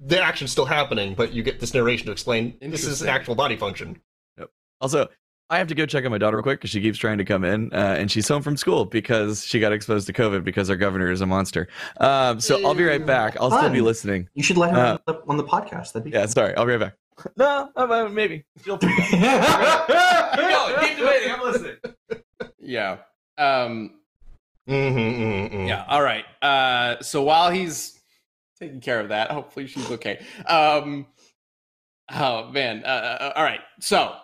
[0.00, 3.34] the action's still happening, but you get this narration to explain this is an actual
[3.34, 4.00] body function.
[4.80, 5.08] Also,
[5.50, 7.24] I have to go check on my daughter real quick because she keeps trying to
[7.24, 10.70] come in, uh, and she's home from school because she got exposed to COVID because
[10.70, 11.68] our governor is a monster.
[11.98, 13.36] Um, so I'll be right back.
[13.38, 14.28] I'll still be listening.
[14.32, 15.92] You should let her Uh, on, the, podcast.
[15.92, 16.54] That'd be Yeah, sorry.
[16.56, 16.94] I'll be right back.
[17.36, 18.46] No, uh, maybe.
[18.64, 19.02] She'll keep going.
[19.10, 19.20] Keep.
[20.80, 21.32] Keep debating.
[21.32, 21.76] I'm listening.
[22.58, 22.96] Yeah.
[23.36, 24.00] Um,
[24.68, 25.66] Mm-hmm, mm-hmm.
[25.66, 25.84] Yeah.
[25.88, 26.24] All right.
[26.40, 27.99] Uh, so while he's
[28.60, 30.24] taking care of that, hopefully she's okay.
[30.46, 31.06] Um,
[32.12, 32.82] oh man.
[32.84, 32.88] Uh,
[33.20, 33.60] Uh, all right.
[33.80, 34.14] So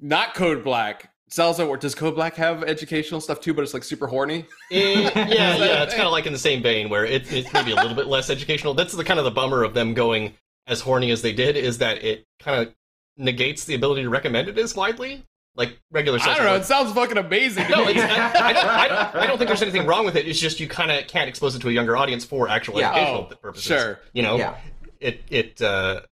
[0.00, 1.10] not Code Black.
[1.28, 3.52] Cells at Does Code Black have educational stuff too?
[3.52, 4.46] But it's like super horny.
[4.70, 7.72] Eh, yeah, yeah, it's kind of like in the same vein where it, it's maybe
[7.72, 8.74] a little bit less educational.
[8.74, 10.34] That's the kind of the bummer of them going
[10.68, 12.74] as horny as they did is that it kind of
[13.16, 15.24] negates the ability to recommend it as widely,
[15.56, 16.18] like regular.
[16.20, 16.52] I don't know.
[16.52, 16.62] work.
[16.62, 17.64] It sounds fucking amazing.
[17.64, 17.92] To No, me.
[17.92, 20.28] it's, I, I, don't, I, I don't think there's anything wrong with it.
[20.28, 22.90] It's just you kind of can't expose it to a younger audience for actual Yeah.
[22.92, 23.64] educational Oh, purposes.
[23.66, 24.00] sure.
[24.12, 24.56] You know, yeah.
[25.00, 26.02] it it uh,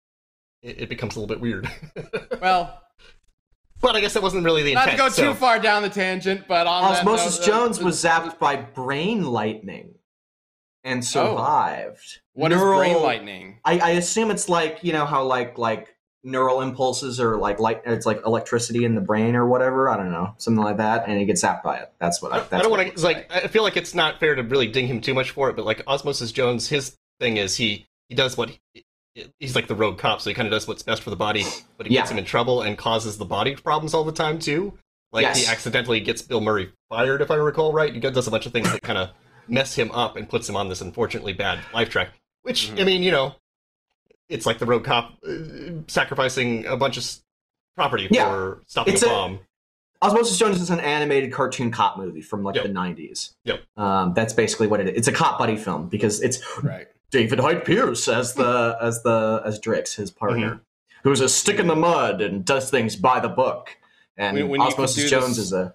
[0.62, 1.68] it, it becomes a little bit weird.
[2.40, 2.80] Well,
[3.80, 4.87] but I guess that wasn't really the intent.
[4.87, 5.14] not intent.
[5.14, 7.83] to go so- too far down the tangent, but on that Osmosis note, uh, Jones
[7.83, 9.94] was zapped by brain lightning
[10.85, 12.20] and survived.
[12.33, 13.61] What is Neural- brain lightning?
[13.64, 15.93] I, I assume it's like you know how like like
[16.24, 19.88] neural impulses or like light it's like electricity in the brain or whatever.
[19.88, 21.92] I don't know something like that, and he gets zapped by it.
[22.00, 22.38] That's what I.
[22.40, 23.30] That's I don't want to like.
[23.32, 25.64] I feel like it's not fair to really ding him too much for it, but
[25.64, 29.98] like Osmosis Jones, his thing is he he does what he, he's like the rogue
[29.98, 31.44] cop, so he kind of does what's best for the body,
[31.76, 34.76] but it gets him in trouble and causes the body problems all the time too.
[35.12, 35.44] Like Yes.
[35.44, 37.94] he accidentally gets Bill Murray fired, if I recall right.
[37.94, 39.10] He does a bunch of things that kind of
[39.46, 42.08] mess him up and puts him on this unfortunately bad life track.
[42.42, 42.76] Which Mm-hmm.
[42.76, 42.80] Mhm.
[42.80, 43.34] I mean, you know,
[44.28, 45.32] it's like the rogue cop uh,
[45.88, 47.04] sacrificing a bunch of
[47.76, 48.28] property Yeah.
[48.30, 49.38] for stopping It's a a- bomb.
[50.02, 52.64] Osmosis Jones is an animated cartoon cop movie from like Yep.
[52.64, 53.34] the '90s.
[53.44, 53.62] Yep.
[53.78, 54.96] Um, that's basically what it is.
[54.98, 56.88] It's a cop buddy film because it's Right.
[57.10, 61.08] David Hyde Pierce as the as the as Drix, his partner, Mm-hmm.
[61.08, 63.76] who's a stick in the mud and does things by the book.
[64.16, 65.74] And When- when Osmosis Jones this- is a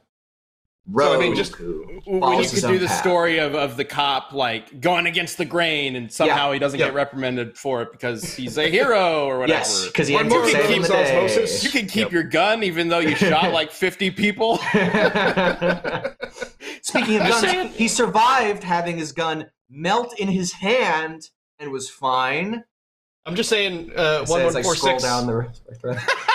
[0.97, 2.99] So, I mean, just- when you could do the path.
[2.99, 6.87] story of, of the cop like going against the grain and somehow he doesn't Yeah.
[6.87, 9.59] get reprimanded for it because he's a hero or whatever.
[9.59, 11.15] Yes, because he One ends up saving keeps the day.
[11.17, 11.63] osmosis.
[11.63, 12.11] you can keep Yep.
[12.11, 14.57] your gun even though you shot like 50 people.
[16.81, 22.63] Speaking of guns, he survived having his gun melt in his hand and was fine.
[23.25, 25.51] I'm just saying, uh, As one I one scroll four six, down the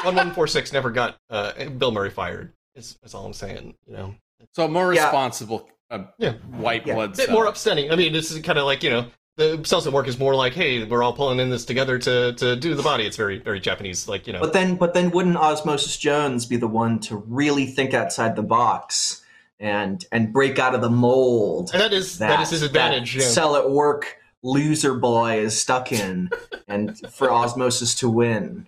[0.05, 2.53] one one four six never got uh, Bill Murray fired.
[2.77, 3.75] Is, is all I'm saying.
[3.87, 4.15] You know,
[4.53, 5.05] So a more Yeah.
[5.05, 6.33] responsible uh, Yeah.
[6.57, 6.95] white Yeah.
[6.95, 7.35] blood a bit cell.
[7.35, 7.91] more upsetting.
[7.91, 10.35] I mean, this is kind of like you know, the cells at work is more
[10.35, 13.05] like, hey, we're all pulling in this together to to do the body.
[13.07, 14.41] It's very very Japanese, like you know.
[14.41, 18.43] But then, but then, wouldn't Osmosis Jones be the one to really think outside the
[18.43, 19.23] box
[19.61, 23.15] and and break out of the mold and that is that is his advantage.
[23.15, 23.29] that yeah.
[23.29, 26.29] Sell at work loser boy is stuck in,
[26.69, 28.67] and for Osmosis to win.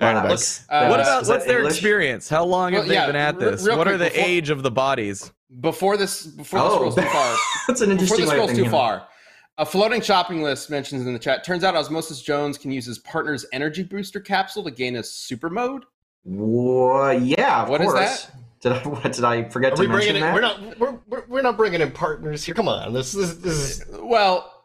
[0.00, 1.74] All right, Wow, let's- uh, what about what's their English?
[1.74, 2.28] experience?
[2.28, 3.64] How long have Well, they yeah, been at this?
[3.66, 5.32] real What quick, are the before- age of the bodies?
[5.60, 7.36] Before this, before this Oh, scrolls too far,
[7.68, 8.70] That's an before this way scrolls too thinking.
[8.70, 9.08] far,
[9.56, 11.42] a floating shopping list mentions in the chat.
[11.42, 15.50] Turns out Osmosis Jones can use his partner's energy booster capsule to gain a super
[15.50, 15.84] mode.
[16.24, 18.24] Wha- yeah, of What is course.
[18.26, 18.30] that?
[18.60, 20.20] Did I what, did I forget Are to we mention bringing in?
[20.20, 20.34] that?
[20.34, 20.78] We're not.
[20.78, 22.54] We're, we're, we're not bringing in partners here.
[22.54, 22.92] Come on.
[22.92, 24.57] This this, this is Well, i-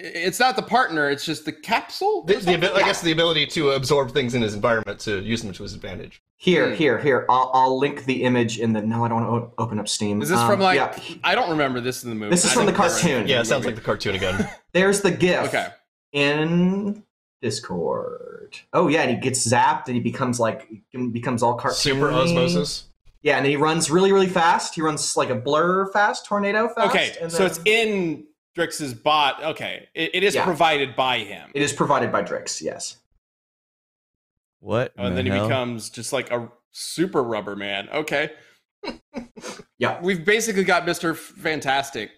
[0.00, 2.22] it's not the partner; it's just the capsule.
[2.24, 5.42] the, the, abi- I guess the ability to absorb things in his environment to use
[5.42, 6.22] them to his advantage.
[6.36, 6.74] Here, Hmm.
[6.76, 7.26] here, here.
[7.28, 8.80] I'll, I'll link the image in the.
[8.80, 10.22] No, I don't want to open up Steam.
[10.22, 10.76] Is this Um, from like?
[10.76, 12.30] yeah, I don't remember this in the movie.
[12.30, 13.26] This is I from the cartoon.
[13.26, 14.48] Yeah, it sounds like the cartoon again.
[14.72, 15.66] There's the GIF Okay.
[16.12, 17.02] in
[17.42, 18.56] Discord.
[18.72, 21.74] Oh yeah, and he gets zapped and he becomes like he becomes all cartoony.
[21.74, 22.84] Super osmosis.
[23.22, 24.76] Yeah, and he runs really, really fast.
[24.76, 26.88] He runs like a blur fast, tornado fast.
[26.90, 28.24] Okay, and so it's in
[28.58, 29.42] Drix's bot.
[29.42, 30.44] Okay, it, it is Yeah.
[30.44, 32.60] provided by him, it is provided by Drix.
[32.60, 32.96] Yes.
[34.60, 34.92] What?
[34.98, 35.46] in and the then he hell?
[35.48, 37.88] becomes just like a super rubber man.
[37.90, 38.30] Okay.
[39.80, 40.00] Yeah.
[40.02, 42.10] We've basically got Mister Fantastic,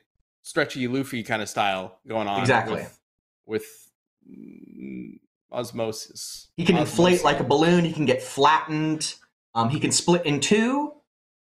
[0.42, 2.40] stretchy Luffy kind of style going on.
[2.40, 2.76] Exactly.
[2.76, 2.98] With,
[3.46, 3.90] with
[4.26, 5.18] mm,
[5.53, 6.48] osmosis.
[6.57, 7.85] He can inflate like a balloon.
[7.85, 9.14] He can get flattened.
[9.55, 10.94] Um, he can split in two.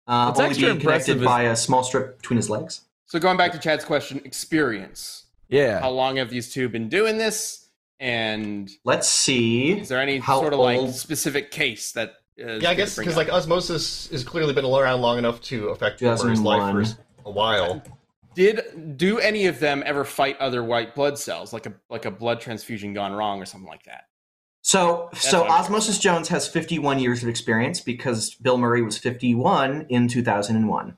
[0.07, 2.84] Uh, What's only being connected impressive is- by a small strip between his legs.
[3.05, 5.25] So going back to Chad's question, experience.
[5.47, 5.79] Yeah.
[5.79, 7.69] How long have these two been doing this?
[7.99, 9.79] And Let's see.
[9.79, 12.15] is there any How sort of like specific case that?
[12.37, 15.69] Uh, is Yeah, I guess because like osmosis has clearly been around long enough to
[15.69, 17.81] affect Murray's life for a while.
[18.33, 22.11] did do any of them ever fight other white blood cells, like a like a
[22.11, 24.07] blood transfusion gone wrong or something like that?
[24.61, 28.97] So, so what I'm Osmosis Jones has 51 years of experience because Bill Murray was
[28.97, 30.97] 51 in 2001.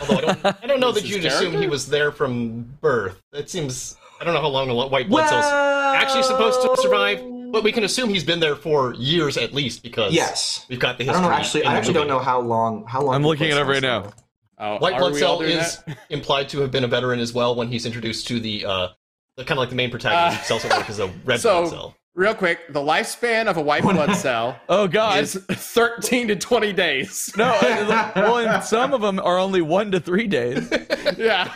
[0.00, 3.20] Although I don't, I don't know that you'd assume he was there from birth.
[3.32, 7.18] It seems I don't know how long a white blood cells actually supposed to survive,
[7.52, 10.66] but we can assume he's been there for years at least because Yes.
[10.68, 11.22] we've got the I history.
[11.22, 11.36] don't know.
[11.36, 12.84] Actually, I the actually don't know how long.
[12.86, 13.14] How long?
[13.14, 14.02] I'm looking blood it up right now.
[14.04, 14.12] are.
[14.60, 15.98] Oh, White are blood cell is that?
[16.10, 18.88] implied to have been a veteran as well when he's introduced to the uh,
[19.36, 21.40] the kind of like the main protagonist Uh, of Cells at Work is a red
[21.40, 21.94] so- blood cell.
[22.14, 22.72] Real quick.
[22.72, 25.20] The lifespan of a white blood cell Oh God.
[25.22, 27.32] is 13 to 20 days.
[27.36, 27.44] no.
[27.44, 30.68] uh, well, and some of them are only one to three days.
[31.16, 31.52] yeah.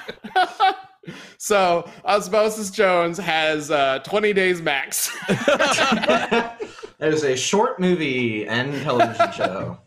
[1.39, 5.11] so Osmosis Jones has uh, 20 days max.
[5.29, 9.79] It is a short movie and television show.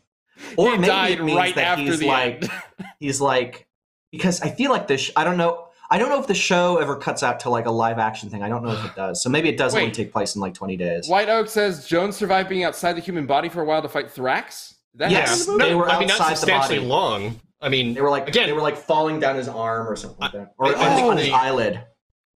[0.58, 2.52] Or he maybe died it means right that after he's the like end.
[3.00, 3.68] he's like
[4.12, 5.10] because I feel like this.
[5.16, 5.70] I don't know.
[5.92, 8.42] I don't know if the show ever cuts out to like a live action thing.
[8.44, 9.22] I don't know if it does.
[9.22, 11.08] So maybe it does only take place in like 20 days.
[11.08, 14.08] White Oak says Jones survived being outside the human body for a while to fight
[14.14, 14.76] Thrax.
[14.94, 15.46] Did that Yes.
[15.46, 15.66] happen the?
[15.66, 16.88] They were I mean, not outside the substantially body.
[16.90, 17.40] long.
[17.62, 20.20] I mean, They were like again, they were like falling down his arm or something
[20.20, 21.84] like that, or I- I on, think on his the- eyelid.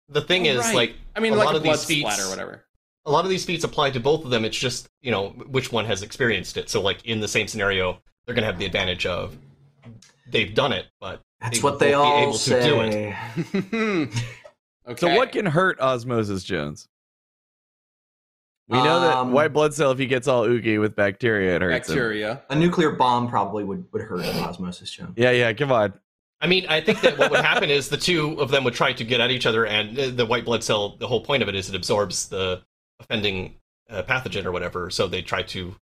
[0.09, 0.75] the thing Oh, is right.
[0.75, 2.65] like I mean, a like lot a of blood these feats, splatter or whatever.
[3.07, 4.45] a lot of these feats apply to both of them.
[4.45, 6.69] It's just you know which one has experienced it.
[6.71, 9.37] So like in the same scenario, they're gonna have the advantage of
[10.31, 12.93] they've done it, but That's what they all able to do it.
[12.93, 14.09] say.
[14.89, 14.97] okay.
[14.97, 16.89] So what can hurt Osmosis Jones?
[18.69, 21.63] We know that Um, white blood cell, if he gets all oogie with bacteria, it
[21.63, 21.95] hurts him.
[21.95, 22.43] bacteria?
[22.51, 25.13] A nuclear bomb probably would, would hurt osmosis Jones.
[25.17, 25.53] Yeah, yeah.
[25.53, 25.93] Come on.
[26.41, 28.93] I mean, I think that what would happen is the two of them would try
[28.93, 30.97] to get at each other, and the- the white blood cell.
[30.97, 32.63] The whole point of it is it absorbs the
[32.99, 33.55] offending
[33.89, 34.91] uh, pathogen or whatever.
[34.91, 35.77] So they try to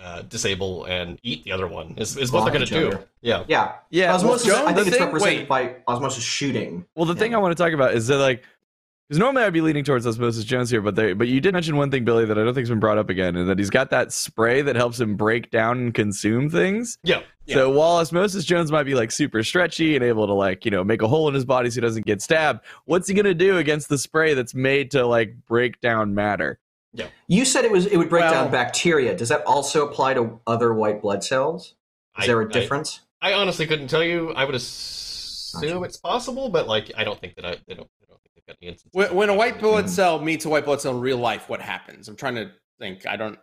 [0.00, 1.94] uh, disable and eat the other one.
[1.96, 2.88] Is, is what they're going to do.
[2.88, 3.04] other.
[3.20, 3.44] Yeah.
[3.48, 4.14] Yeah, Yeah.
[4.14, 4.46] osmosis.
[4.46, 5.48] Jones, I the think it's thing- represented wait.
[5.48, 6.84] by osmosis shooting.
[6.94, 8.44] Well, the thing I want to talk about is that like,
[9.08, 11.78] because normally I'd be leaning towards Osmosis Jones here, but they, but you did mention
[11.78, 13.88] one thing, Billy, that I don't think's been brought up again, and that he's got
[13.88, 16.98] that spray that helps him break down and consume things.
[17.02, 17.22] Yeah.
[17.48, 20.84] So while Osmosis Jones might be like super stretchy and able to like you know
[20.84, 23.56] make a hole in his body so he doesn't get stabbed, what's he gonna do
[23.56, 26.58] against the spray that's made to like break down matter?
[27.26, 29.14] You said it was it would break Well- down bacteria.
[29.16, 31.74] Does that also apply to other white blood cells?
[32.18, 33.00] Is I- there a difference?
[33.20, 34.32] I honestly couldn't tell you.
[34.34, 35.82] I would assume Gotcha.
[35.82, 37.88] it's possible, but like I don't think that I they don't.
[38.02, 38.90] I don't think they've got any instances.
[38.92, 39.88] When, when a white blood Mhm.
[39.90, 42.08] cell meets a white blood cell in real life, what happens?
[42.08, 43.06] I'm trying to think.
[43.06, 43.38] I don't.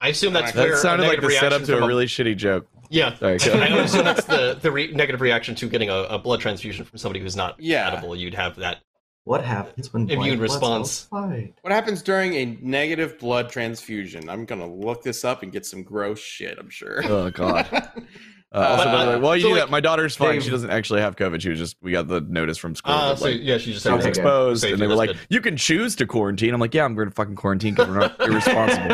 [0.00, 1.84] I assume that's That where That a sounded like negative the setup reaction to from
[1.84, 2.66] a really shitty joke.
[2.90, 3.14] yeah.
[3.16, 6.40] Sorry, go I assume that's the the re- negative reaction to getting a, a blood
[6.40, 7.88] transfusion from somebody who's not Yeah.
[7.90, 8.14] edible.
[8.14, 8.82] You'd have that.
[9.26, 11.08] What happens when Immune blood response.
[11.10, 11.50] cells?
[11.62, 14.28] What happens during a negative blood transfusion?
[14.30, 16.56] I'm gonna look this up and get some gross shit.
[16.60, 17.02] I'm sure.
[17.04, 17.66] Oh god.
[18.52, 20.34] Uh, Uh, also, by the way, while you so, do like, that, my daughter's fine.
[20.34, 21.40] Dave- She doesn't actually have COVID.
[21.40, 22.94] She was just we got the notice from school.
[22.94, 24.08] Uh, that, so yeah, she just she was Okay.
[24.10, 25.18] exposed, Safety, and they were like, good.
[25.28, 27.98] "You can choose to quarantine." I'm like, "Yeah, I'm going to fucking quarantine because we're
[27.98, 28.92] not irresponsible."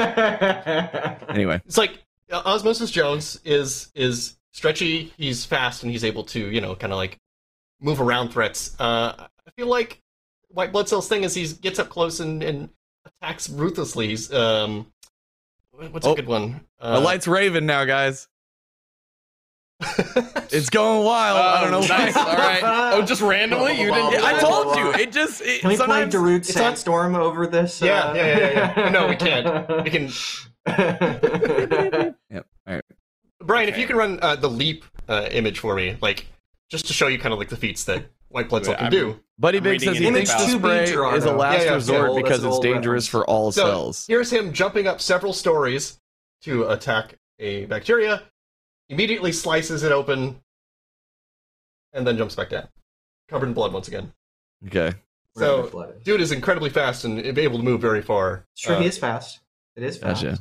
[1.29, 5.13] anyway, It's like uh, Osmosis Jones is is stretchy.
[5.19, 7.19] He's fast and he's able to you know kind of like
[7.79, 8.75] move around threats.
[8.81, 9.13] Uh,
[9.47, 10.02] I feel like
[10.53, 12.69] White Blood Cell's thing is he gets up close and, and
[13.07, 14.09] attacks ruthlessly.
[14.09, 14.87] He's, um,
[15.71, 16.61] what's Oh, a good one?
[16.81, 18.29] the Uh, light's raving now, guys.
[20.55, 21.39] It's going wild.
[21.39, 21.79] I don't know.
[21.79, 22.15] Oh, nice.
[22.15, 22.23] why.
[22.25, 22.93] All right.
[22.93, 23.73] Oh, just randomly?
[23.81, 24.13] You didn't.
[24.13, 24.93] Yeah, I told you.
[24.93, 26.15] It just it, Can we play sometimes.
[26.15, 27.81] Darude it's on- Sandstorm over this?
[27.81, 28.89] Yeah, uh, yeah, yeah, yeah.
[28.91, 29.83] No, we can't.
[29.83, 30.11] We can.
[32.31, 32.47] Yep.
[32.67, 32.85] All right.
[33.41, 36.27] Brian, if you can run uh, the leap uh, image for me, like
[36.71, 38.91] just to show you kind of like the feats that White Blood Cell can I'm-
[38.93, 39.21] do.
[39.39, 41.65] Buddy I'm Big says he thinks about- the To be spray is a last Yeah,
[41.65, 43.09] yeah, resort yeah, because it's dangerous reference.
[43.09, 44.07] for all So cells.
[44.07, 46.01] here's him jumping up several stories
[46.43, 48.23] to attack a bacteria,
[48.89, 50.41] immediately slices it open,
[51.93, 52.69] and then jumps back down,
[53.29, 54.13] covered in blood once again.
[54.67, 54.95] Okay.
[55.37, 56.03] So, Red blood is.
[56.05, 58.47] dude is incredibly fast and able to move very far.
[58.53, 59.41] It's true, Uh, he is fast.
[59.77, 60.23] It is fast.
[60.23, 60.39] Gotcha.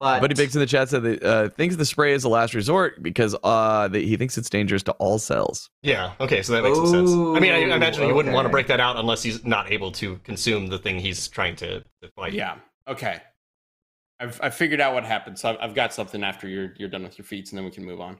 [0.00, 2.52] But Buddy Biggs in the chat said that uh, thinks the spray is a last
[2.54, 5.70] resort because uh, that he thinks it's dangerous to all cells.
[5.82, 6.12] Yeah.
[6.20, 7.10] Okay, so that makes some sense.
[7.10, 9.70] I mean, I, I imagine you wouldn't want to break that out unless he's not
[9.70, 12.32] able to consume the thing he's trying to, to fight.
[12.32, 12.56] Yeah.
[12.86, 13.20] Okay.
[14.20, 17.02] I've I figured out what happened, so I've, I've got something after you're you're done
[17.02, 18.18] with your feats, and then we can move on.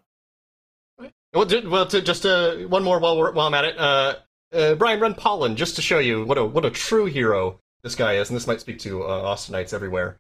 [1.32, 3.78] Well, ju- well, to, just uh, one more while we're, while I'm at it.
[3.78, 4.14] Uh,
[4.52, 7.94] uh, Brian, run pollen just to show you what a what a true hero this
[7.94, 10.18] guy is, and this might speak to uh, Austinites everywhere.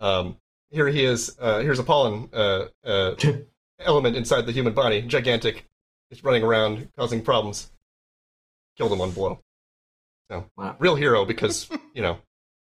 [0.00, 0.36] Um,
[0.72, 1.36] here he is.
[1.40, 3.14] Uh, here's a pollen uh, uh,
[3.78, 5.68] element inside the human body, gigantic.
[6.10, 7.70] It's running around causing problems.
[8.76, 9.40] Killed him one blow.
[10.30, 10.76] So, Wow.
[10.78, 12.18] real hero because you know,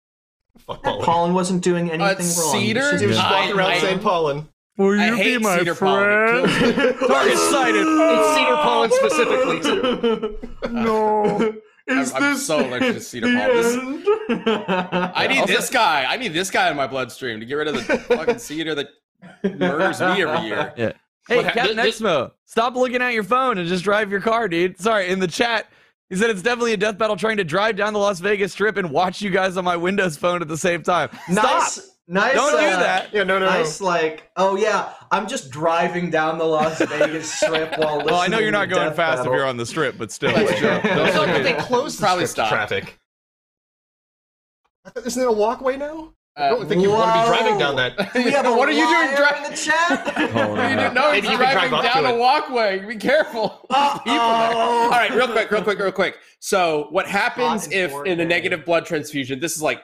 [0.59, 1.05] fuck pollen.
[1.05, 2.51] Pollen wasn't doing anything wrong.
[2.61, 2.97] Cedar?
[2.97, 4.49] He was just I- walking around I- saying pollen.
[4.75, 6.49] Will I you hate be my cedar friend?
[6.49, 7.07] kills me.
[7.07, 7.85] Target sighted.
[7.87, 10.37] It's cedar pollen specifically too.
[10.71, 11.55] no.
[11.89, 14.03] I'm, I'm so allergic to cedar pollen.
[14.03, 14.07] This-
[15.15, 16.05] I need Also- this guy.
[16.07, 18.89] I need this guy in my bloodstream to get rid of the fucking cedar that
[19.43, 20.93] murders me every year.
[21.25, 24.49] Hey, What Captain this- Exmo, stop looking at your phone and just drive your car,
[24.49, 24.77] dude.
[24.77, 25.67] Sorry, in the chat,
[26.09, 28.75] he said it's definitely a death battle trying to drive down the Las Vegas Strip
[28.75, 31.07] and watch you guys on my Windows phone at the same time.
[31.31, 31.45] Stop!
[31.45, 32.33] Nice, nice.
[32.35, 33.13] Don't do uh, that.
[33.13, 37.77] Yeah, no, no, Nice, like, oh yeah, I'm just driving down the Las Vegas Strip
[37.77, 38.05] while listening.
[38.05, 39.33] Well, I know you're not going fast Battle.
[39.33, 40.31] if you're on the strip, but still.
[40.33, 40.69] That's true.
[40.69, 42.49] I thought that they closed the Probably strip stop.
[42.49, 42.99] traffic.
[45.05, 46.13] Isn't there a walkway now?
[46.35, 47.95] I Uh, don't think you want to be driving down that.
[48.13, 49.15] Do we have a what are you doing?
[49.15, 50.13] driving the chat?
[50.35, 50.91] Oh, what are you no.
[50.91, 52.79] No, he's you driving down to a walkway.
[52.79, 53.65] Be careful.
[53.69, 54.19] There's people.
[54.19, 56.17] All right, real quick, real quick, real quick.
[56.39, 59.39] So, what happens if in a negative blood transfusion?
[59.39, 59.81] This is like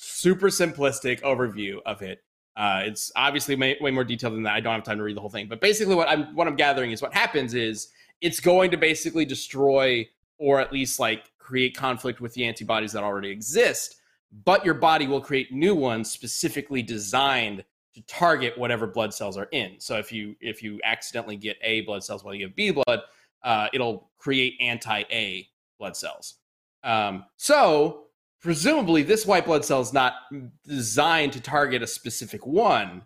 [0.00, 2.22] super simplistic overview of it.
[2.56, 4.54] Uh, it's obviously way, way more detailed than that.
[4.54, 6.56] I don't have time to read the whole thing, but basically, what I'm what I'm
[6.56, 7.88] gathering is what happens is
[8.20, 10.08] it's going to basically destroy
[10.38, 13.96] or at least like create conflict with the antibodies that already exist.
[14.44, 19.48] But your body will create new ones specifically designed to target whatever blood cells are
[19.52, 19.74] in.
[19.78, 23.00] So if you if you accidentally get A blood cells while you have B blood,
[23.42, 26.34] uh, it'll create anti-A blood cells.
[26.84, 28.06] Um, so
[28.40, 30.14] presumably, this white blood cell is not
[30.66, 33.02] designed to target a specific one.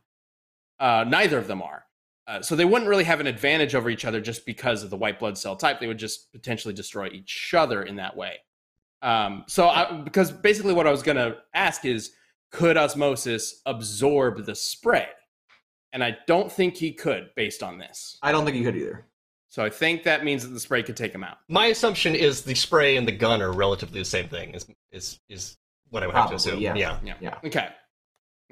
[0.79, 1.85] Uh, neither of them are.
[2.27, 4.97] Uh, so they wouldn't really have an advantage over each other just because of the
[4.97, 5.79] white blood cell type.
[5.79, 8.37] They would just potentially destroy each other in that way.
[9.03, 12.12] Um, so I, because basically what I was going to ask is,
[12.51, 15.09] could osmosis absorb the spray?
[15.92, 18.18] And I don't think he could based on this.
[18.23, 19.07] I don't think he could either.
[19.55, 21.38] So I think that means that the spray could take him out.
[21.47, 24.53] My assumption is the spray and the gun are relatively the same thing.
[24.53, 25.57] Is is is
[25.90, 26.61] what I would have to Probably, assume.
[26.61, 26.75] yeah.
[26.75, 26.99] yeah.
[27.05, 27.14] Yeah.
[27.21, 27.38] Yeah.
[27.45, 27.69] Okay.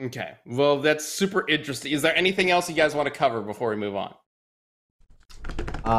[0.01, 0.35] Okay.
[0.47, 1.91] Well, that's super interesting.
[1.91, 4.15] Is there anything else you guys want to cover before we move on?
[5.85, 5.91] Uh,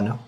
[0.00, 0.18] no.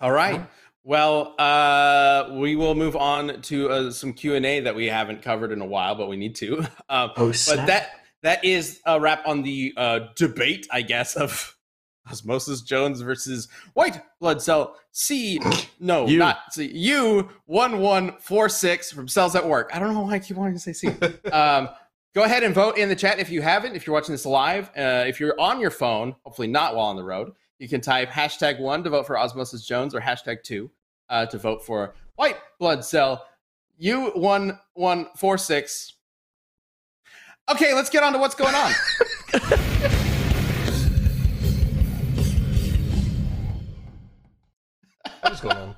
[0.00, 0.46] All right.
[0.84, 5.20] Well, uh, we will move on to uh, some Q and A that we haven't
[5.20, 6.60] covered in a while, but we need to.
[6.88, 7.90] Um, Oh, but that
[8.22, 11.56] that is a wrap on the uh, debate, I guess, of
[12.10, 15.40] Osmosis Jones versus White Blood Cell C.
[15.78, 16.18] No, You.
[16.18, 16.66] not C.
[16.72, 19.70] U one one four six from Cells at Work.
[19.74, 20.88] I don't know why I keep wanting to say C.
[21.32, 21.68] um,
[22.14, 23.76] go ahead and vote in the chat if you haven't.
[23.76, 26.96] If you're watching this live, uh, if you're on your phone, hopefully not while on
[26.96, 30.70] the road, you can type hashtag one to vote for Osmosis Jones or hashtag two
[31.10, 33.26] uh, to vote for White Blood Cell
[33.76, 35.94] U one one four six.
[37.50, 38.72] Okay, let's get on to what's going on.
[45.20, 45.76] What is going on?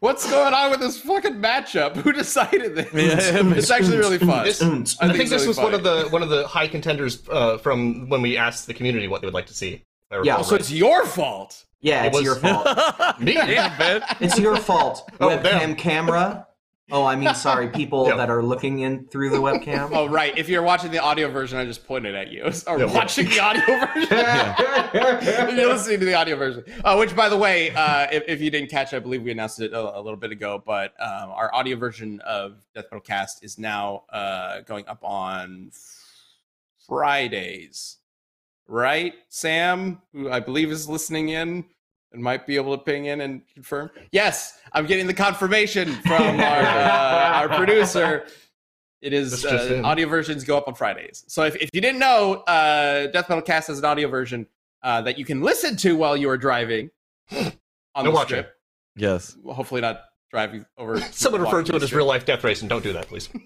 [0.00, 1.96] What's going on with this fucking matchup?
[1.96, 2.92] Who decided this?
[2.94, 4.44] Yeah, it's actually really fun.
[4.44, 4.96] This- Oons.
[5.00, 8.08] I, think, this really was one of the one of the high contenders uh, from
[8.08, 9.84] when we asked the community what they would like to see.
[10.10, 10.60] Yeah, recall So right.
[10.60, 11.64] it's your fault.
[11.80, 12.66] Yeah, It it's was- your fault.
[13.20, 13.34] me.
[13.34, 14.02] Damn, Ben.
[14.20, 15.10] It's your fault.
[15.20, 15.74] Oh, Webcam damn.
[15.74, 16.46] camera.
[16.90, 18.16] Oh, I mean, sorry, people Yeah.
[18.16, 19.90] that are looking in through the webcam.
[19.92, 20.36] Oh, right.
[20.38, 22.44] If you're watching the audio version, I just pointed at you.
[22.66, 22.86] Or Yeah.
[22.86, 24.08] watching the audio version.
[24.10, 26.64] if you're listening to the audio version.
[26.84, 29.60] Uh, which, by the way, uh, if, if you didn't catch, I believe we announced
[29.60, 33.44] it a, a little bit ago, but um, our audio version of Death Battle Cast
[33.44, 35.70] is now uh, going up on
[36.86, 37.96] Fridays.
[38.66, 41.64] Right, Sam, who I believe is listening in
[42.12, 43.90] and might be able to ping in and confirm.
[44.12, 48.26] Yes, I'm getting the confirmation from our, uh, our producer.
[49.00, 51.24] It is uh, audio versions go up on Fridays.
[51.28, 54.46] So if, if you didn't know, uh, Death Battle Cast has an audio version
[54.82, 56.90] uh, that you can listen to while you are driving
[57.30, 57.52] on
[57.98, 58.26] No the watching.
[58.38, 58.54] strip.
[58.96, 59.36] Yes.
[59.46, 61.00] Hopefully not driving over.
[61.12, 63.28] Someone referred to it as real life death race, and don't do that, please.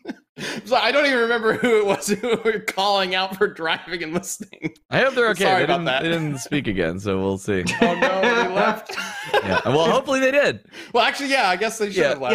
[0.64, 4.14] So I don't even remember who it was who were calling out for driving and
[4.14, 4.72] listening.
[4.90, 5.44] I hope they're okay.
[5.44, 6.02] Sorry they, about didn't, that.
[6.02, 7.62] they didn't speak again, so we'll see.
[7.82, 8.96] Oh no, they left.
[9.34, 9.60] Yeah.
[9.66, 10.64] Well, hopefully they did.
[10.94, 12.08] Well, actually, yeah, I guess they should Yeah.
[12.08, 12.32] have left.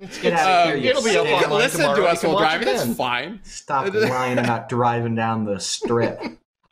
[0.00, 1.36] Yeah, Get out of Um, here, it'll be up sick.
[1.36, 2.00] You can listen tomorrow.
[2.00, 2.66] to us while driving.
[2.68, 3.40] it That's fine.
[3.44, 6.18] Stop lying about driving down the strip.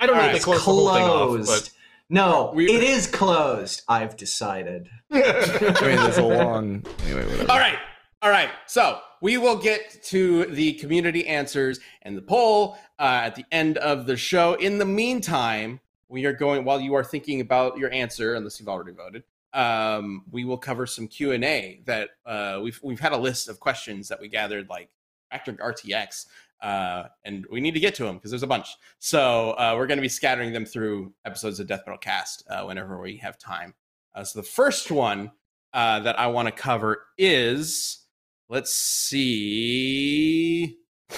[0.00, 1.50] I don't know if Alright, they It's closed the whole thing closed.
[1.50, 1.70] off,
[2.10, 3.82] No, We- it is closed.
[3.88, 4.88] I've decided.
[5.10, 6.84] I mean, it's a long.
[7.04, 7.50] Anyway, whatever.
[7.52, 7.78] All right.
[8.22, 8.50] All right.
[8.66, 13.78] So we will get to the community answers and the poll uh, at the end
[13.78, 14.54] of the show.
[14.54, 18.68] In the meantime, we are going, while you are thinking about your answer, unless you've
[18.68, 23.12] already voted, um, we will cover some Q and A that uh, we've we've had
[23.12, 24.90] a list of questions that we gathered like
[25.30, 26.26] after RTX,
[26.60, 28.68] uh, and we need to get to them because there's a bunch.
[28.98, 32.64] So uh, we're going to be scattering them through episodes of Death Battle Cast uh,
[32.64, 33.74] whenever we have time.
[34.14, 35.30] Uh, so the first one
[35.72, 38.04] uh, that I want to cover is
[38.48, 40.76] let's see.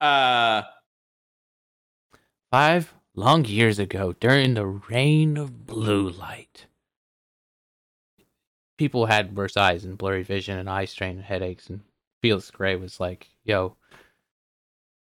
[0.00, 0.62] uh
[2.50, 6.66] Five long years ago, during the reign of blue light,
[8.76, 11.70] people had worse eyes and blurry vision and eye strain and headaches.
[11.70, 11.80] And
[12.20, 13.76] Felix Gray was like, yo,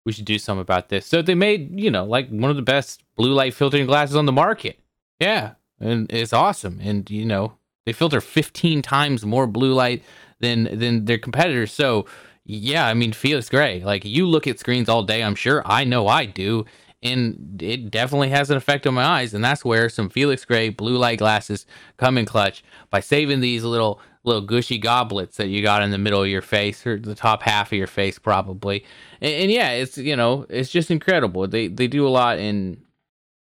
[0.04, 1.06] we should do something about this.
[1.06, 4.26] So they made, you know, like one of the best blue light filtering glasses on
[4.26, 4.78] the market.
[5.18, 5.52] Yeah.
[5.80, 6.80] And it's awesome.
[6.82, 7.54] And, you know,
[7.86, 10.02] they filter 15 times more blue light
[10.40, 11.72] than than their competitors.
[11.72, 12.06] So,
[12.44, 15.62] yeah, I mean, Felix Gray, like you look at screens all day, I'm sure.
[15.66, 16.64] I know I do
[17.02, 20.68] and it definitely has an effect on my eyes and that's where some felix gray
[20.68, 21.66] blue light glasses
[21.96, 25.98] come in clutch by saving these little little gushy goblets that you got in the
[25.98, 28.84] middle of your face or the top half of your face probably.
[29.20, 31.46] And, and yeah it's you know it's just incredible.
[31.46, 32.80] They they do a lot and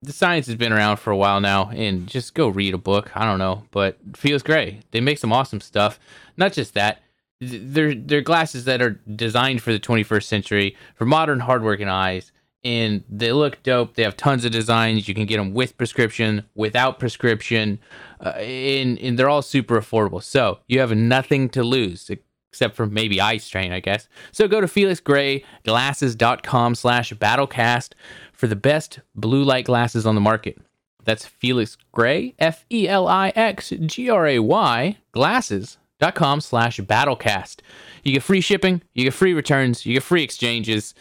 [0.02, 3.16] the science has been around for a while now and just go read a book.
[3.16, 4.90] I don't know but feels great.
[4.90, 6.00] They make some awesome stuff.
[6.36, 7.02] Not just that.
[7.40, 13.02] They're they're glasses that are designed for the 21st century for modern hardworking eyes and
[13.08, 13.94] they look dope.
[13.94, 15.08] They have tons of designs.
[15.08, 17.78] You can get them with prescription, without prescription,
[18.20, 20.22] uh, and, and they're all super affordable.
[20.22, 22.10] So you have nothing to lose
[22.50, 24.08] except for maybe eye strain, I guess.
[24.32, 27.92] So go to felixgrayglasses.com slash battlecast
[28.32, 30.58] for the best blue light glasses on the market.
[31.04, 37.60] That's Felix Gray, F E L I X G R A Y, glasses.com slash battlecast.
[38.04, 40.94] You get free shipping, you get free returns, you get free exchanges.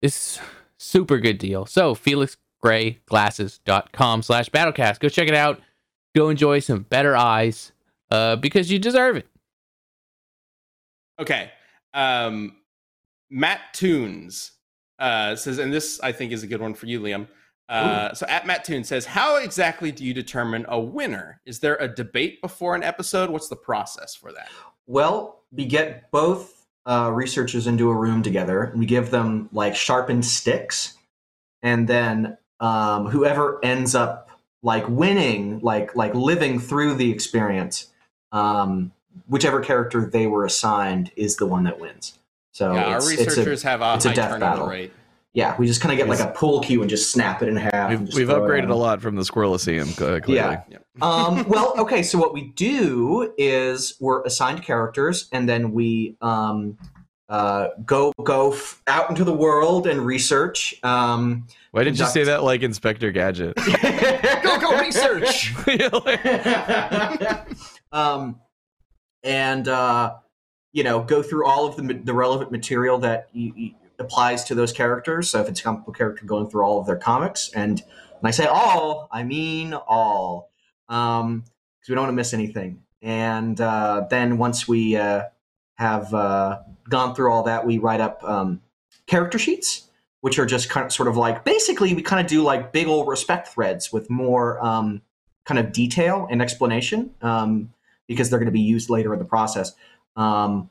[0.00, 0.40] It's
[0.82, 1.64] super good deal.
[1.66, 5.00] So felixgrayglasses.com slash battlecast.
[5.00, 5.60] Go check it out.
[6.14, 7.72] Go enjoy some better eyes
[8.10, 9.26] uh, because you deserve it.
[11.18, 11.50] Okay.
[11.94, 12.56] Um,
[13.30, 14.52] Matt Tunes
[14.98, 17.28] uh, says, and this I think is a good one for you, Liam.
[17.68, 21.40] Uh, so at Matt Toon says, how exactly do you determine a winner?
[21.46, 23.30] Is there a debate before an episode?
[23.30, 24.50] What's the process for that?
[24.86, 28.64] Well, we get both uh, researchers into a room together.
[28.64, 30.96] And we give them like sharpened sticks,
[31.62, 34.30] and then um, whoever ends up
[34.62, 37.88] like winning, like like living through the experience,
[38.30, 38.92] um,
[39.28, 42.18] whichever character they were assigned is the one that wins.
[42.52, 44.66] So yeah, our it's a- researchers have a a high death turnover battle.
[44.68, 44.92] rate.
[45.34, 47.56] Yeah, we just kind of get like a pool cue and just snap it in
[47.56, 47.90] half.
[47.90, 50.58] We've, we've upgraded a lot from the Squirreliseum, uh, clearly.
[50.68, 50.78] Yeah.
[51.02, 52.02] um, well, okay.
[52.02, 56.76] So what we do is we're assigned characters, and then we um,
[57.30, 60.74] uh, go go f- out into the world and research.
[60.82, 63.56] Um, Why didn't you say that like Inspector Gadget?
[64.42, 65.54] Go go research.
[67.92, 68.38] um,
[69.22, 70.16] and uh,
[70.72, 74.72] you know, go through all of the, the relevant material that you, applies to those
[74.72, 75.30] characters.
[75.30, 77.82] So if it's a comic book character, going through all of their comics, and
[78.20, 80.50] when I say all, I mean all,
[80.86, 82.82] because we don't want to miss anything.
[83.02, 85.24] And uh, then once we uh,
[85.74, 88.62] have uh, gone through all that, we write up um,
[89.06, 89.88] character sheets,
[90.20, 92.86] which are just kind of sort of like basically we kind of do like big
[92.86, 95.02] old respect threads with more um,
[95.44, 97.72] kind of detail and explanation um,
[98.06, 99.72] because they're going to be used later in the process.
[100.14, 100.70] Um,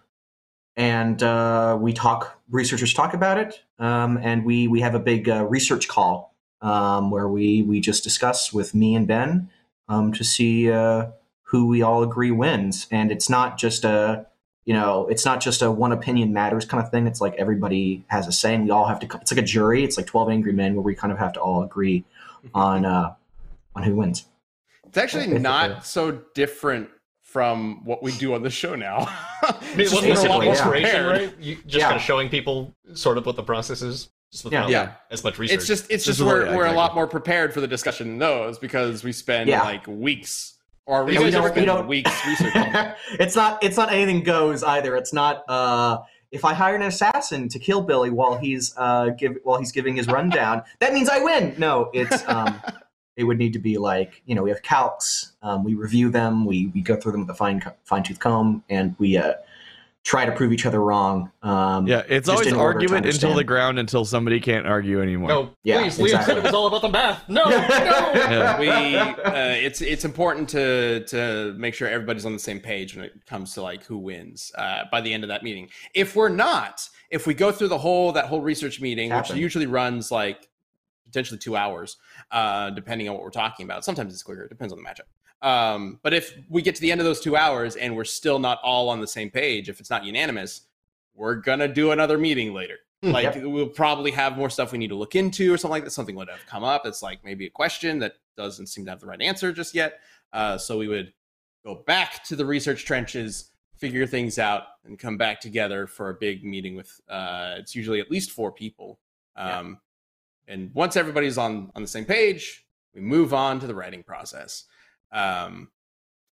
[0.76, 5.28] and uh, we talk, researchers talk about it, um, and we we have a big
[5.28, 9.50] uh, research call um, where we we just discuss with me and Ben
[9.90, 11.08] um, to see uh,
[11.44, 12.88] who we all agree wins.
[12.92, 14.26] And it's not just a
[14.66, 17.08] you know it's not just a one opinion matters kind of thing.
[17.08, 19.18] It's like everybody has a say, and we all have to.
[19.18, 19.84] It's like a jury.
[19.84, 22.06] It's like Twelve Angry Men, where we kind of have to all agree
[22.54, 23.14] on uh,
[23.76, 24.26] on who wins.
[24.88, 26.90] It's actually not so different
[27.32, 29.08] from what we do on the show now.
[29.44, 31.08] I mean, it just wasn't a lot basically more inspiration, prepared.
[31.30, 31.40] right?
[31.40, 31.84] You just Yeah.
[31.86, 34.92] kind of showing people sort of what the process is, just without Yeah.
[35.10, 35.58] as much research.
[35.60, 38.18] It's just it's Just just we're, we're a lot more prepared for the discussion than
[38.20, 39.64] those because we spend Yeah.
[39.64, 42.74] like weeks or You we guys don't ever- we don't- weeks researching.
[43.20, 44.98] it's not it's not anything goes either.
[44.98, 46.00] It's not uh
[46.32, 49.96] if I hire an assassin to kill Billy while he's uh give while he's giving
[49.96, 51.56] his rundown, that means I win.
[51.58, 52.62] No, it's um
[53.18, 56.46] it would need to be like, you know, we have calcs, um, we review them,
[56.46, 59.34] we we go through them with a fine fine tooth comb and we uh
[60.04, 61.30] try to prove each other wrong.
[61.44, 65.30] Um Yeah, it's always in argument until the ground until somebody can't argue anymore.
[65.30, 67.22] no, Yeah, please, Liam said it was all about the math.
[67.30, 67.52] No, no.
[67.52, 68.60] Yeah.
[68.60, 73.06] we uh, it's it's important to to make sure everybody's on the same page when
[73.06, 75.70] it comes to like who wins uh, by the end of that meeting.
[75.94, 79.68] If we're not, if we go through the whole that whole research meeting, which usually
[79.68, 80.48] runs like
[81.12, 81.98] potentially two hours,
[82.32, 83.84] uh, depending on what we're talking about.
[83.84, 84.44] Sometimes it's quicker.
[84.44, 85.48] It depends on the matchup.
[85.48, 88.40] Um, but if we get to the end of those two hours and we're still
[88.40, 90.62] not all on the same page, if it's not unanimous,
[91.16, 92.78] we're gonna do another meeting later.
[93.04, 93.44] Hmm, Like yep.
[93.44, 95.92] we'll probably have more stuff we need to look into or something like that.
[95.92, 99.00] Something would have come up It's like maybe a question that doesn't seem to have
[99.00, 100.00] the right answer just yet.
[100.32, 101.12] Uh, so we would
[101.66, 106.14] go back to the research trenches, figure things out, and come back together for a
[106.14, 107.02] big meeting with.
[107.10, 109.00] Uh, it's usually at least four people.
[109.36, 109.80] Um,
[110.52, 114.66] And once everybody's on on the same page, we move on to the writing process.
[115.12, 115.70] Um,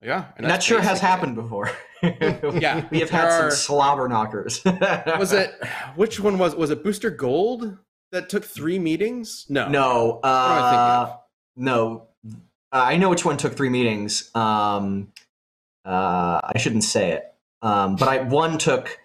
[0.00, 1.02] yeah, And that sure has it.
[1.02, 1.70] happened before.
[2.02, 4.62] Yeah, we have had some are- slobber knockers.
[5.18, 5.54] Was it
[5.96, 7.78] which one was was it Booster Gold
[8.12, 9.46] that took three meetings?
[9.48, 11.18] No, No, I uh, of?
[11.56, 12.08] no.
[12.26, 12.30] Uh,
[12.72, 14.30] I know which one took three meetings.
[14.34, 15.12] Um,
[15.86, 17.24] uh, I shouldn't say it,
[17.62, 18.98] um, but I one took.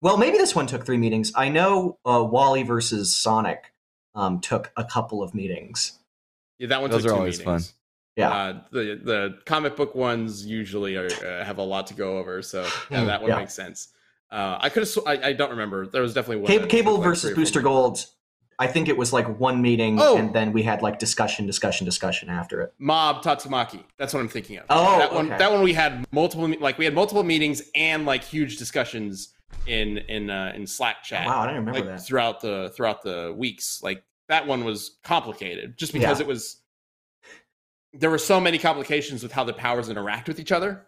[0.00, 1.30] Well, maybe this one took three meetings.
[1.36, 3.69] I know uh, Wally versus Sonic
[4.14, 5.98] um, took a couple of meetings.
[6.58, 7.66] Yeah, that one Those took are two always meetings.
[7.68, 7.74] fun.
[8.16, 8.30] Yeah.
[8.30, 12.42] Uh, the the comic book ones usually are, uh, have a lot to go over,
[12.42, 13.38] so yeah, Hmm, that one yeah.
[13.38, 13.88] makes sense.
[14.30, 14.88] Uh, I could have.
[14.88, 15.86] Sw- I, I don't remember.
[15.86, 16.46] There was definitely one.
[16.48, 17.60] Cable, Cable like, versus three or four Booster.
[17.62, 18.06] Gold.
[18.58, 20.18] I think it was like one meeting, Oh.
[20.18, 22.74] and then we had like discussion, discussion, discussion after it.
[22.78, 23.82] Mob Tatsumaki.
[23.96, 24.66] That's what I'm thinking of.
[24.68, 25.28] Oh, that one.
[25.28, 25.38] okay.
[25.38, 26.46] That one we had multiple.
[26.60, 29.32] Like we had multiple meetings and like huge discussions
[29.66, 31.26] in in uh, in Slack chat.
[31.26, 32.06] wow, I didn't remember like that.
[32.06, 33.80] throughout the throughout the weeks.
[33.82, 36.24] Like that one was complicated just because Yeah.
[36.24, 36.60] it was
[37.92, 40.86] there were so many complications with how the powers interact with each other.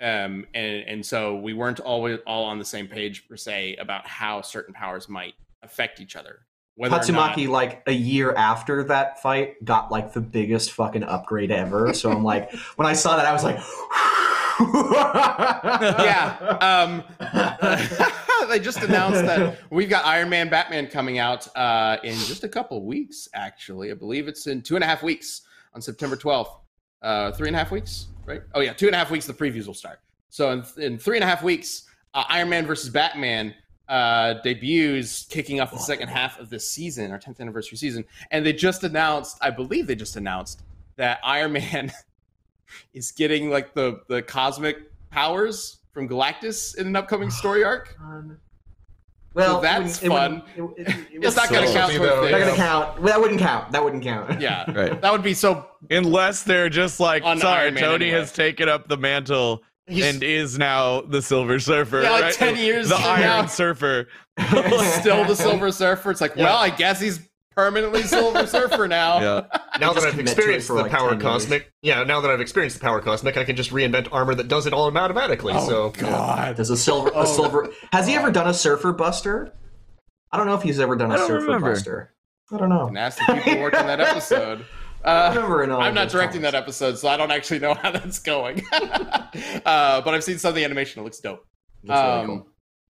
[0.00, 4.06] Um, and and so we weren't always all on the same page per se about
[4.06, 6.40] how certain powers might affect each other.
[6.76, 11.02] Whether or Tatsumaki, not- like a year after that fight, got like the biggest fucking
[11.02, 11.92] upgrade ever.
[11.92, 13.58] So I'm like, when I saw that, I was like,
[14.60, 16.58] yeah.
[16.60, 17.04] Um,
[18.48, 22.48] they just announced that we've got Iron Man, Batman coming out uh, in just a
[22.48, 23.28] couple weeks.
[23.34, 25.42] Actually, I believe it's in two and a half weeks
[25.74, 26.50] on September 12th.
[27.00, 28.42] Uh, three and a half weeks, right?
[28.54, 29.24] Oh yeah, two and a half weeks.
[29.24, 30.00] The previews will start.
[30.30, 31.84] So in, in three and a half weeks,
[32.14, 33.54] uh, Iron Man versus Batman
[33.88, 38.04] uh, debuts, kicking off the second half of this season, our 10th anniversary season.
[38.30, 40.62] And they just announced, I believe they just announced
[40.96, 41.92] that Iron Man
[42.94, 44.78] is getting like the the cosmic
[45.10, 47.96] powers from Galactus in an upcoming story arc.
[49.34, 51.92] well, So that's it wouldn't- it it- it- it It's not would- going to count
[51.92, 52.56] Though, Not gonna Yeah.
[52.56, 53.04] count.
[53.04, 53.72] That wouldn't count.
[53.72, 54.40] That wouldn't count.
[54.40, 55.00] Yeah, Right.
[55.00, 55.66] that would be so.
[55.90, 58.10] Unless they're just like, sorry, Tony anyway.
[58.20, 62.02] has taken up the mantle He's- and is now the Silver Surfer.
[62.02, 62.34] Yeah, like right?
[62.34, 63.46] 10 years The from Iron now.
[63.46, 64.08] Surfer.
[65.00, 66.10] Still the Silver Surfer.
[66.10, 66.44] It's like, Yeah.
[66.44, 67.20] well, I guess he's
[67.62, 69.18] permanently Silver Surfer now.
[69.20, 69.58] Yeah.
[69.80, 71.22] now that I've commit to it experienced the like, power 10 years.
[71.22, 74.46] cosmic, yeah, now that I've experienced the power cosmic, I can just reinvent armor that
[74.46, 75.52] does it all automatically.
[75.56, 76.54] Oh so God.
[76.56, 77.10] Does a silver?
[77.14, 77.68] Oh, a silver?
[77.92, 79.52] Has he ever done a Surfer Buster?
[80.30, 81.72] I don't know if he's ever done a Surfer remember.
[81.72, 82.14] Buster.
[82.52, 82.86] I don't know.
[82.86, 84.64] And ask the people who worked on that episode.
[85.04, 87.58] I Uh, remember in all I'm not those directing that episode, so I don't actually
[87.58, 88.62] know how that's going.
[88.72, 91.44] uh, but I've seen some of the animation; it looks dope.
[91.84, 92.46] That's really Um, cool.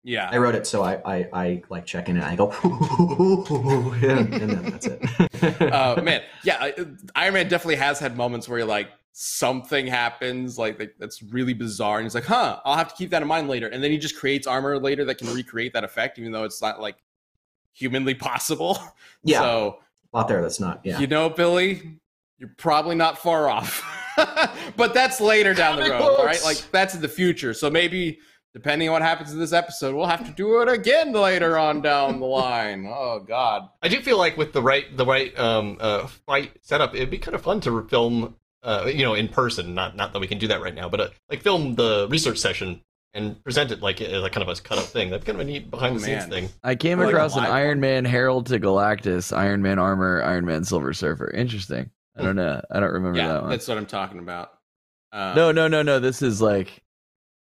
[0.07, 4.33] Yeah, I wrote it, so I, I, I like check in and I go, and,
[4.33, 5.61] and then that's it.
[5.73, 6.71] uh, man, yeah,
[7.13, 11.97] Iron Man definitely has had moments where you're like, something happens, like that's really bizarre,
[11.97, 13.97] and he's like, "Huh, I'll have to keep that in mind later." And then he
[13.97, 16.95] just creates armor later that can recreate that effect, even though it's not like
[17.73, 18.79] humanly possible.
[19.25, 19.79] yeah, So
[20.15, 20.79] out there, that's not.
[20.85, 21.99] Yeah, you know, Billy,
[22.37, 23.83] you're probably not far off.
[24.77, 26.41] but that's later down the road, all right?
[26.41, 26.45] books.
[26.45, 27.53] Like that's in the future.
[27.53, 28.19] So maybe
[28.53, 31.81] depending on what happens in this episode, we'll have to do it again later on
[31.81, 32.85] down the line.
[32.97, 33.69] Oh God.
[33.83, 37.17] I do feel like with the right the right um uh fight setup, it'd be
[37.17, 39.73] kind of fun to film uh you know in person.
[39.75, 42.37] Not not that we can do that right now, but uh, like film the research
[42.39, 42.81] session
[43.13, 45.09] and present it like uh, like kind of a cut up thing.
[45.09, 46.29] That's kind of a neat behind the Oh, scenes man.
[46.29, 46.49] thing.
[46.63, 47.79] I came Like across an live Iron.
[47.79, 51.29] Man Herald to Galactus, Iron Man armor, Iron Man Silver Surfer.
[51.31, 51.89] Interesting.
[52.15, 52.59] I don't know.
[52.71, 53.51] I don't remember Yeah, that one.
[53.51, 54.51] that's what I'm talking about.
[55.11, 55.99] Um, No, no, no, no.
[55.99, 56.83] This is like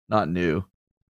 [0.08, 0.64] not new.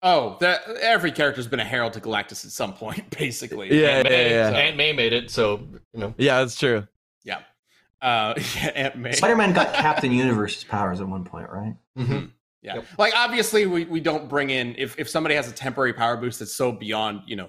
[0.07, 3.80] Oh, that every character's been a herald to Galactus at some point, basically.
[3.82, 4.57] Yeah, Aunt May, yeah, yeah.
[4.59, 6.14] Aunt May made it, so you know.
[6.18, 6.86] Yeah, that's true.
[7.24, 7.38] Yeah.
[8.02, 9.12] Uh, yeah, Aunt May.
[9.12, 11.74] Spider-Man got Captain Universe's powers at one point, right?
[11.98, 12.30] Mhm.
[12.61, 12.76] Yeah.
[12.76, 12.84] Yep.
[12.98, 16.38] Like obviously we, we don't bring in if, if somebody has a temporary power boost
[16.38, 17.48] that's so beyond, you know,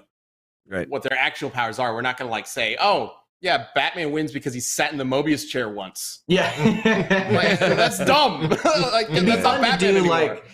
[0.68, 0.88] Right.
[0.88, 4.52] what their actual powers are, we're not gonna like say, Oh, yeah, Batman wins because
[4.54, 6.22] he sat in the Mobius chair once.
[6.26, 6.50] Yeah,
[7.32, 8.48] Like, that's dumb.
[8.48, 10.08] like that's not fun to Batman do anymore.
[10.08, 10.44] like,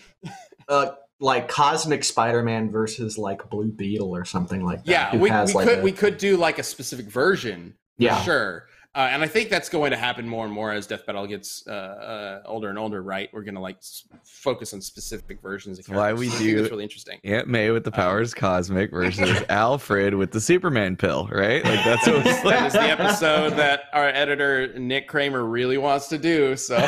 [0.69, 0.91] uh,
[1.23, 4.91] like Cosmic Spider-Man versus like Blue Beetle or something like that.
[4.91, 8.21] yeah, we, we like, could a- we could do like a specific version, for Yeah.
[8.23, 8.67] sure.
[8.95, 11.67] Uh, and I think that's going to happen more and more as Death Battle gets
[11.67, 13.03] uh, uh, older and older.
[13.03, 15.79] Right, we're going to like s- focus on specific versions.
[15.79, 17.19] Of That's why we do- It's really interesting.
[17.25, 21.65] Aunt May with the Um, powers cosmic versus Alfred with the Superman pill, right?
[21.65, 22.67] Like that's what it's like.
[22.67, 26.55] is the episode that our editor Nick Kramer really wants to do.
[26.57, 26.77] So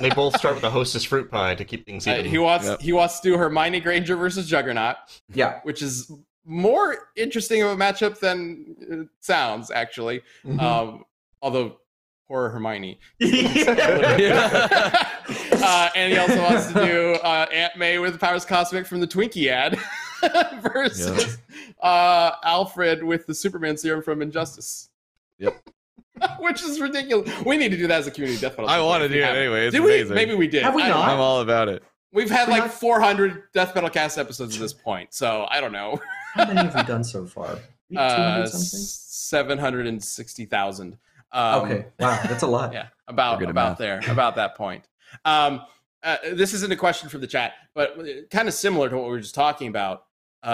[0.00, 2.24] They both start with a hostess fruit pie to keep things Uh, even.
[2.30, 2.80] he wants Yep.
[2.80, 4.96] he wants to do Hermione Granger versus Juggernaut,
[5.32, 5.60] Yeah.
[5.62, 6.10] which is
[6.48, 10.22] more interesting of a matchup than it sounds actually.
[10.44, 10.60] Mhm.
[10.60, 11.04] Um,
[11.42, 11.78] although
[12.26, 12.98] poor Hermione.
[15.60, 19.06] Uh, and he also wants to do uh, Aunt May with Powers Cosmic from the
[19.06, 19.78] Twinkie ad
[20.72, 21.36] versus
[21.82, 24.88] uh, Alfred with the Superman serum from Injustice.
[25.38, 25.54] Yep.
[26.40, 27.30] Which is ridiculous.
[27.44, 28.70] We need to do that as a community death battle.
[28.70, 29.42] I want to do we it haven't.
[29.42, 29.66] anyway.
[29.66, 30.08] It's Did amazing.
[30.10, 30.14] we?
[30.14, 30.62] Maybe we did.
[30.62, 30.96] Have we I don't.
[31.06, 31.82] I'm all about it.
[32.12, 35.60] We've had We like not- 400 Death Battle Cast episodes at this point, so I
[35.60, 36.00] don't know.
[36.34, 37.58] How many have we done so far?
[37.96, 38.68] Uh, something?
[38.68, 40.98] seven hundred and sixty thousand.
[41.32, 41.86] Um, okay.
[41.98, 42.72] Wow, that's a lot.
[42.72, 43.78] Yeah, about We're good at about math.
[43.78, 44.88] there, about that point.
[45.24, 45.62] Um,
[46.02, 47.98] uh, this isn't a question from the chat, but
[48.30, 50.04] kind of similar to what we were just talking about.
[50.40, 50.46] Uh,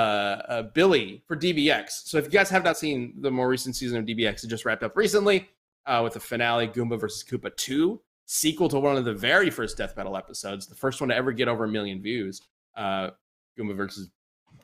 [0.49, 2.07] uh, Billy for DBX.
[2.07, 4.65] So if you guys have not seen the more recent season of DBX, it just
[4.65, 5.51] wrapped up recently
[5.85, 9.77] uh, with the finale Goomba versus Koopa 2, sequel to one of the very first
[9.77, 12.41] Death Battle episodes, the first one to ever get over a million views.
[12.75, 13.11] Uh,
[13.59, 14.09] Goomba versus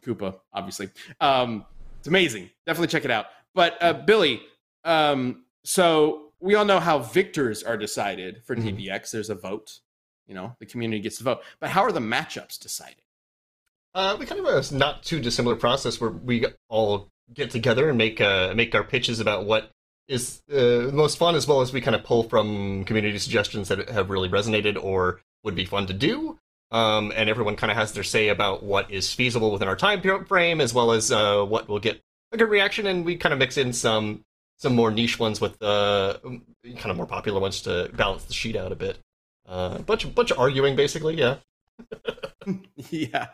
[0.02, 0.90] Koopa, obviously.
[1.20, 1.64] Um,
[1.98, 2.50] it's amazing.
[2.66, 3.26] Definitely check it out.
[3.54, 4.40] But uh, Billy,
[4.84, 8.76] um, so we all know how victors are decided for Mhm.
[8.76, 9.10] DBX.
[9.10, 9.80] There's a vote.
[10.26, 11.40] You know, the community gets to vote.
[11.58, 13.02] But how are the matchups decided?
[13.94, 17.88] Uh, we kind of have a not too dissimilar process where we all get together
[17.88, 19.70] and make uh, make our pitches about what
[20.06, 23.88] is uh, most fun, as well as we kind of pull from community suggestions that
[23.88, 26.38] have really resonated or would be fun to do.
[26.72, 30.00] Um, and everyone kind of has their say about what is feasible within our time
[30.26, 32.00] frame, as well as uh, what will get
[32.32, 32.86] a good reaction.
[32.86, 34.24] And we kind of mix in some
[34.58, 38.54] some more niche ones with uh, kind of more popular ones to balance the sheet
[38.56, 38.98] out a bit.
[39.48, 41.16] Uh, a bunch of bunch of arguing, basically.
[41.16, 41.36] Yeah.
[42.90, 43.26] yeah.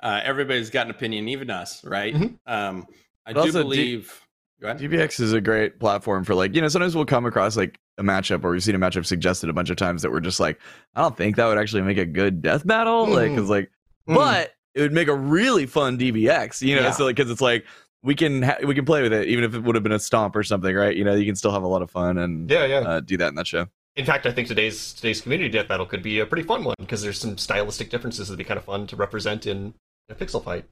[0.00, 2.14] Uh, everybody's got an opinion, even us, right?
[2.14, 2.38] Mhm.
[2.46, 2.86] Um,
[3.26, 4.20] I But do also, do- believe.
[4.60, 4.80] Go ahead.
[4.80, 8.06] DBX is a great platform for like, you know, sometimes we'll come across like a
[8.06, 10.60] matchup or we've seen a matchup suggested a bunch of times that we're just like,
[10.94, 13.06] I don't think that would actually make a good death battle.
[13.08, 13.36] Like, Mhm.
[13.38, 13.70] cause like,
[14.08, 14.14] Mm.
[14.16, 16.82] but it would make a really fun DBX, you know?
[16.82, 16.90] Yeah.
[16.92, 17.64] So like, cause it's like,
[18.02, 19.98] we can, ha- we can play with it even if it would have been a
[19.98, 20.96] stomp or something, right?
[20.96, 22.78] You know, you can still have a lot of fun and Yeah, yeah.
[22.80, 23.66] uh, do that in that show.
[23.94, 26.74] In fact, I think today's today's community death battle could be a pretty fun one
[26.78, 29.74] because there's some stylistic differences that'd be kind of fun to represent in
[30.08, 30.64] a pixel fight.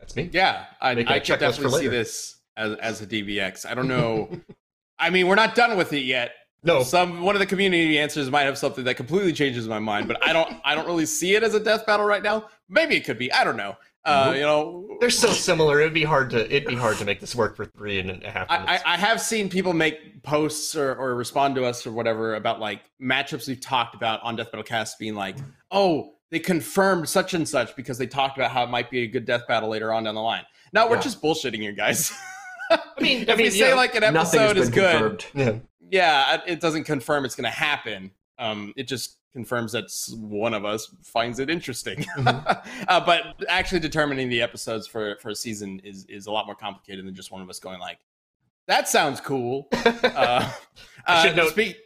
[0.00, 0.30] That's me.
[0.32, 3.66] Yeah, I, Make a I could definitely see this as, as a DBX.
[3.66, 4.30] I don't know.
[4.98, 6.32] I mean, we're not done with it yet.
[6.64, 10.08] No, Some one of the community answers might have something that completely changes my mind,
[10.08, 10.60] but I don't.
[10.64, 12.46] I don't really see it as a death battle right now.
[12.68, 13.32] Maybe it could be.
[13.32, 13.76] I don't know.
[14.04, 15.80] Uh, you know, they're so similar.
[15.80, 18.30] It'd be hard to it'd be hard to make this work for three and a
[18.30, 18.82] half I, minutes.
[18.86, 22.58] I, I have seen people make posts or, or respond to us or whatever about
[22.58, 25.36] like matchups we've talked about on Death Battle Cast being like,
[25.70, 29.06] oh, they confirmed such and such because they talked about how it might be a
[29.06, 30.42] good death battle later on down the line.
[30.72, 31.02] Now we're Yeah.
[31.02, 32.10] just bullshitting you guys.
[32.70, 35.62] I mean, if I mean, we say yeah, like an episode is good, confirmed.
[35.90, 36.36] yeah.
[36.36, 38.10] yeah, it doesn't confirm it's going to happen.
[38.38, 39.84] Um, it just confirms that
[40.16, 42.04] one of us finds it interesting.
[42.16, 42.62] Mhm.
[42.88, 46.54] uh, but actually determining the episodes for for a season is is a lot more
[46.54, 47.98] complicated than just one of us going like,
[48.66, 49.68] "That sounds cool."
[50.04, 50.50] Uh,
[51.06, 51.76] I should uh, note- speak-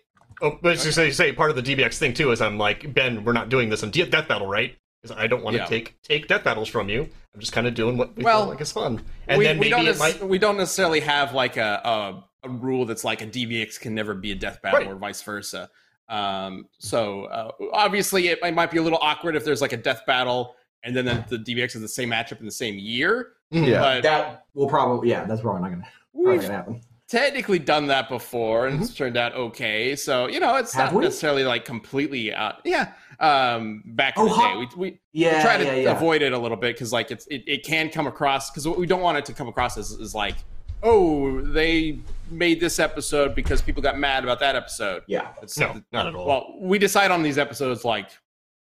[0.40, 3.22] Oh, but just say, say part of the DBX thing too is I'm like Ben,
[3.22, 4.76] we're not doing this in death battle, right?
[5.02, 5.66] Because I don't want to Yeah.
[5.68, 7.08] take take death battles from you.
[7.34, 9.56] I'm just kind of doing what we Well, feel like is fun, and we, then
[9.58, 10.22] we maybe don't it might.
[10.28, 14.14] we don't necessarily have like a, a a rule that's like a DBX can never
[14.14, 14.88] be a death battle Right.
[14.88, 15.70] or vice versa.
[16.08, 19.76] Um, so uh, obviously it, might- might be a little awkward if there's like a
[19.76, 23.34] death battle and then the, the DBX is the same matchup in the same year.
[23.52, 23.68] Mhm.
[23.68, 23.80] Yeah.
[23.80, 26.80] But That will probably, yeah, that's probably not gonna, probably gonna happen.
[27.12, 29.94] Technically done that before and it's turned out okay.
[29.94, 31.04] So you know it's Have not we?
[31.04, 32.56] necessarily like completely out.
[32.64, 32.92] Yeah.
[33.20, 34.54] Um, back in Oh, the huh.
[34.54, 35.90] day, we, we Yeah, we try to yeah, yeah.
[35.96, 38.78] avoid it a little bit because like it's it, it can come across because what
[38.78, 40.36] we don't want it to come across as is like
[40.82, 42.00] oh they
[42.30, 45.28] made this episode because people got mad about that episode yeah.
[45.42, 46.26] it's, No, not at all.
[46.26, 48.08] well we decide on these episodes like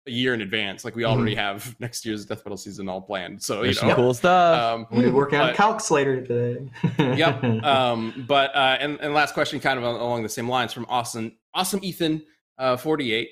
[0.06, 1.18] a year in advance like we Mm-hmm.
[1.18, 4.14] already have next year's death battle season all planned so you There's some know cool
[4.14, 4.74] stuff.
[4.82, 6.70] um I'm gonna working on But- calcs later today.
[7.18, 10.86] yep um but uh and, and last question kind of along the same lines from
[10.89, 12.22] awesome awesome ethan
[12.58, 13.30] uh 48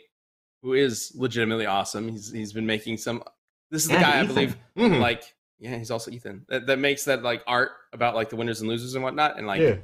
[0.62, 3.22] who is legitimately awesome he's he's been making some
[3.70, 4.28] this is the And guy i Ethan.
[4.34, 5.00] believe Mhm.
[5.02, 5.24] like
[5.60, 8.70] yeah he's also ethan that, that makes that like art about like the winners and
[8.70, 9.76] losers and whatnot and like yeah.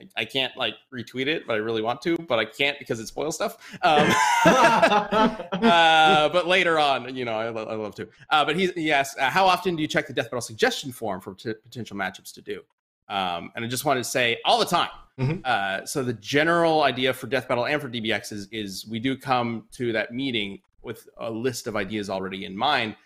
[0.00, 2.98] I, I can't like retweet it but i really want to but i can't because
[3.00, 4.08] it spoils stuff um
[4.44, 8.92] uh, but later on you know i, lo- I love to uh, but he, he
[8.92, 11.96] asked uh, how often do you check the death battle suggestion form for t- potential
[11.96, 12.62] matchups to do
[13.08, 14.88] Um, and I just wanted to say all the time.
[15.18, 15.44] Mhm.
[15.44, 19.14] Uh, so the general idea for Death Battle and for DBX is, is we do
[19.16, 22.96] come to that meeting with a list of ideas already in mind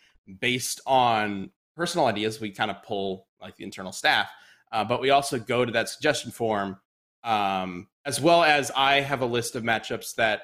[0.41, 2.41] based on personal ideas.
[2.41, 4.31] We kind of pull like the internal staff,
[4.73, 6.79] uh, but we also go to that suggestion form
[7.25, 10.43] um, as well as I have a list of matchups that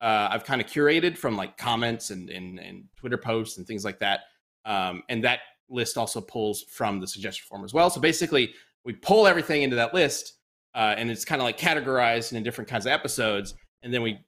[0.00, 3.84] uh, I've kind of curated from like comments and, and, and Twitter posts and things
[3.84, 4.20] like that.
[4.64, 7.90] Um, and that list also pulls from the suggestion form as well.
[7.90, 8.54] So basically,
[8.84, 10.34] we pull everything into that list,
[10.74, 14.18] uh, and it's kind of like categorized in different kinds of episodes, and then we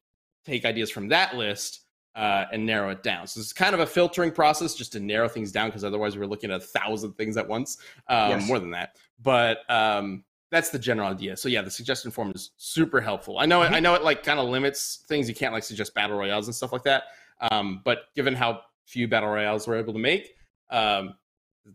[0.45, 1.86] take ideas from that list
[2.17, 3.27] uh, and narrow it down.
[3.27, 6.27] So it's kind of a filtering process just to narrow things down because otherwise we're
[6.27, 7.77] looking at a thousand things at once,
[8.09, 8.49] um, Yes.
[8.49, 8.97] more than that.
[9.23, 11.37] But um, that's the general idea.
[11.37, 13.39] So yeah, the suggestion form is super helpful.
[13.39, 15.29] I know it, I know it like kind of limits things.
[15.29, 17.05] You can't like suggest battle royales and stuff like that.
[17.51, 20.35] Um, but given how few battle royales we're able to make,
[20.71, 21.15] um,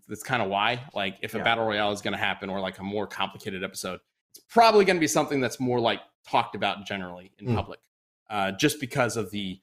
[0.08, 0.82] that's kind of why.
[0.96, 4.00] Like if a battle royale is going to happen or like a more complicated episode,
[4.34, 7.56] it's probably going to be something that's more like talked about generally in Mm.
[7.56, 7.80] public,
[8.30, 9.60] uh, just because of the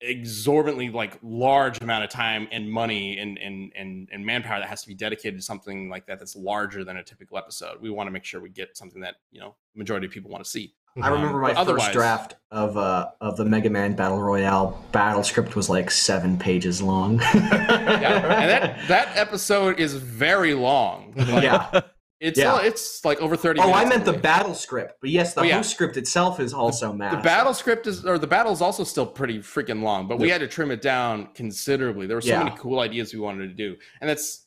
[0.00, 4.82] exorbitantly like large amount of time and money and and and and manpower that has
[4.82, 7.80] to be dedicated to something like that that's larger than a typical episode.
[7.80, 10.30] We want to make sure we get something that you know the majority of people
[10.30, 10.74] want to see.
[11.02, 14.80] I remember Um, my but first draft of uh of the Mega Man Battle Royale
[14.92, 17.18] battle script was like seven pages long.
[17.18, 21.12] Yeah, and that that episode is very long.
[21.16, 21.80] Like, yeah.
[22.24, 22.60] It's Yeah.
[22.62, 23.60] it's like over thirty.
[23.60, 25.56] Oh, I meant the battle script, but yes, the Oh, yeah.
[25.56, 27.22] host script itself is also The massive.
[27.22, 30.40] battle script is, or the battle is also still pretty freaking long, but we had
[30.40, 32.06] to trim it down considerably.
[32.06, 32.44] There were so Yeah.
[32.44, 34.46] many cool ideas we wanted to do, and that's,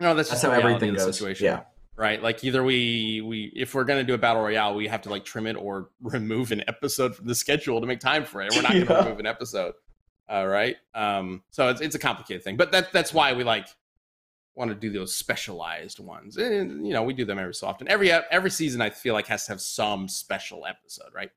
[0.00, 1.14] you know, that's, That's just how the everything the goes.
[1.16, 1.60] situation, Yeah.
[1.96, 2.22] right?
[2.22, 5.24] Like either we we if we're gonna do a battle royale, we have to like
[5.24, 8.54] trim it or remove an episode from the schedule to make time for it.
[8.54, 9.04] We're not gonna Yeah.
[9.04, 9.74] remove an episode,
[10.28, 10.76] all right?
[10.94, 13.66] Um, so it's it's a complicated thing, but that that's why we like
[14.58, 16.36] want to do those specialized ones.
[16.36, 17.88] And you know, we do them every so often.
[17.88, 21.30] Every every season, I feel like has to have some special episode, right?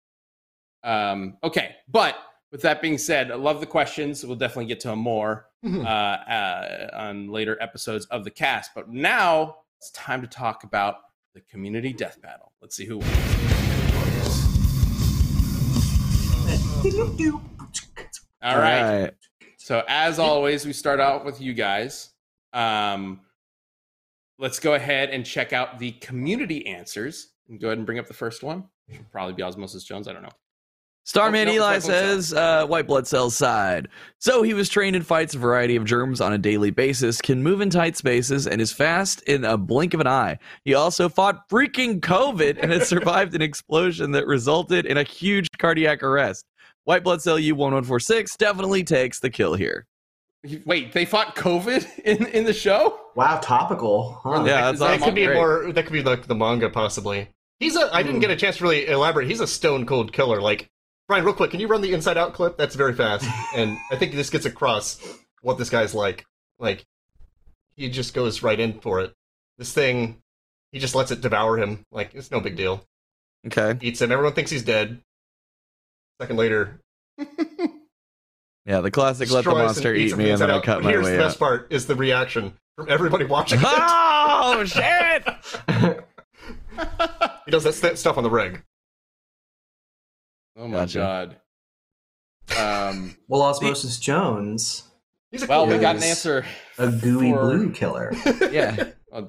[0.83, 2.15] Um, okay, but
[2.51, 4.25] with that being said, I love the questions.
[4.25, 5.85] We'll definitely get to them more Mhm.
[5.85, 8.71] uh, uh, on later episodes of the cast.
[8.75, 10.95] But now it's time to talk about
[11.33, 12.51] the community death battle.
[12.61, 13.11] Let's see who wins.
[18.43, 19.11] All right.
[19.57, 22.10] So as always, we start out with you guys.
[22.53, 23.21] Um,
[24.39, 27.29] let's go ahead and check out the community answers.
[27.49, 28.65] And go ahead and bring up the first one.
[28.91, 30.07] Should probably be Osmosis Jones.
[30.07, 30.29] I don't know.
[31.03, 33.87] Starman Oh, no, Eli it's white blood says, uh, white blood cells side.
[34.19, 37.41] So he was trained and fights a variety of germs on a daily basis, can
[37.41, 40.37] move in tight spaces, and is fast in a blink of an eye.
[40.63, 45.47] He also fought freaking COVID and has survived an explosion that resulted in a huge
[45.57, 46.45] cardiac arrest.
[46.83, 49.87] White blood cell U1146 definitely takes the kill here.
[50.65, 52.99] Wait, they fought COVID in in the show?
[53.15, 54.19] Wow, topical.
[54.23, 54.43] Huh?
[54.45, 55.35] Yeah, that's that that could be Great.
[55.35, 55.71] more.
[55.71, 57.29] That could be like the manga, possibly.
[57.59, 57.93] He's a.
[57.93, 58.21] I didn't hmm.
[58.21, 59.27] get a chance to really elaborate.
[59.27, 60.41] He's a stone cold killer.
[60.41, 60.67] Like
[61.07, 62.57] Brian, real quick, can you run the Inside Out clip?
[62.57, 64.99] That's very fast, and I think this gets across
[65.41, 66.25] what this guy's like.
[66.57, 66.85] Like
[67.75, 69.13] he just goes right in for it.
[69.57, 70.17] This thing,
[70.71, 71.85] he just lets it devour him.
[71.91, 72.83] Like it's no big deal.
[73.45, 73.77] Okay.
[73.81, 74.11] Eats him.
[74.11, 75.01] Everyone thinks he's dead.
[76.19, 76.79] Second later,
[78.65, 80.63] Yeah, the classic let the destroys monster eat me and inside then I out.
[80.63, 81.39] cut But my Here's way the best out.
[81.39, 83.65] part: is the reaction from everybody watching it.
[83.67, 85.23] Oh, shit!
[87.45, 88.63] he does that st- stuff on the rig.
[90.57, 90.99] Oh my Gotcha.
[92.49, 92.87] god.
[92.89, 94.83] Um, Well, Osmosis Jones,
[95.31, 96.45] He's a well, we got an answer.
[96.77, 98.11] a gooey For- blue killer.
[98.51, 98.91] Yeah.
[99.13, 99.27] Oh.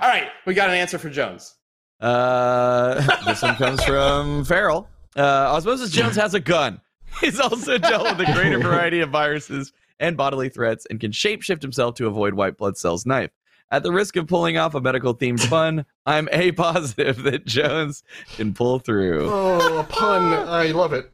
[0.00, 1.54] All right, we got an answer for Jones.
[2.00, 2.94] Uh,
[3.26, 4.88] this one comes from Farrell.
[5.16, 5.20] Uh,
[5.54, 6.80] Osmosis Jones has a gun.
[7.20, 11.62] He's also dealt with a greater variety of viruses and bodily threats and can shapeshift
[11.62, 13.30] himself to avoid white blood cells' knife.
[13.72, 18.02] At the risk of pulling off a medical themed pun, I'm A positive that Jones
[18.36, 19.28] can pull through.
[19.30, 20.32] Oh, a pun!
[20.32, 21.12] I love it.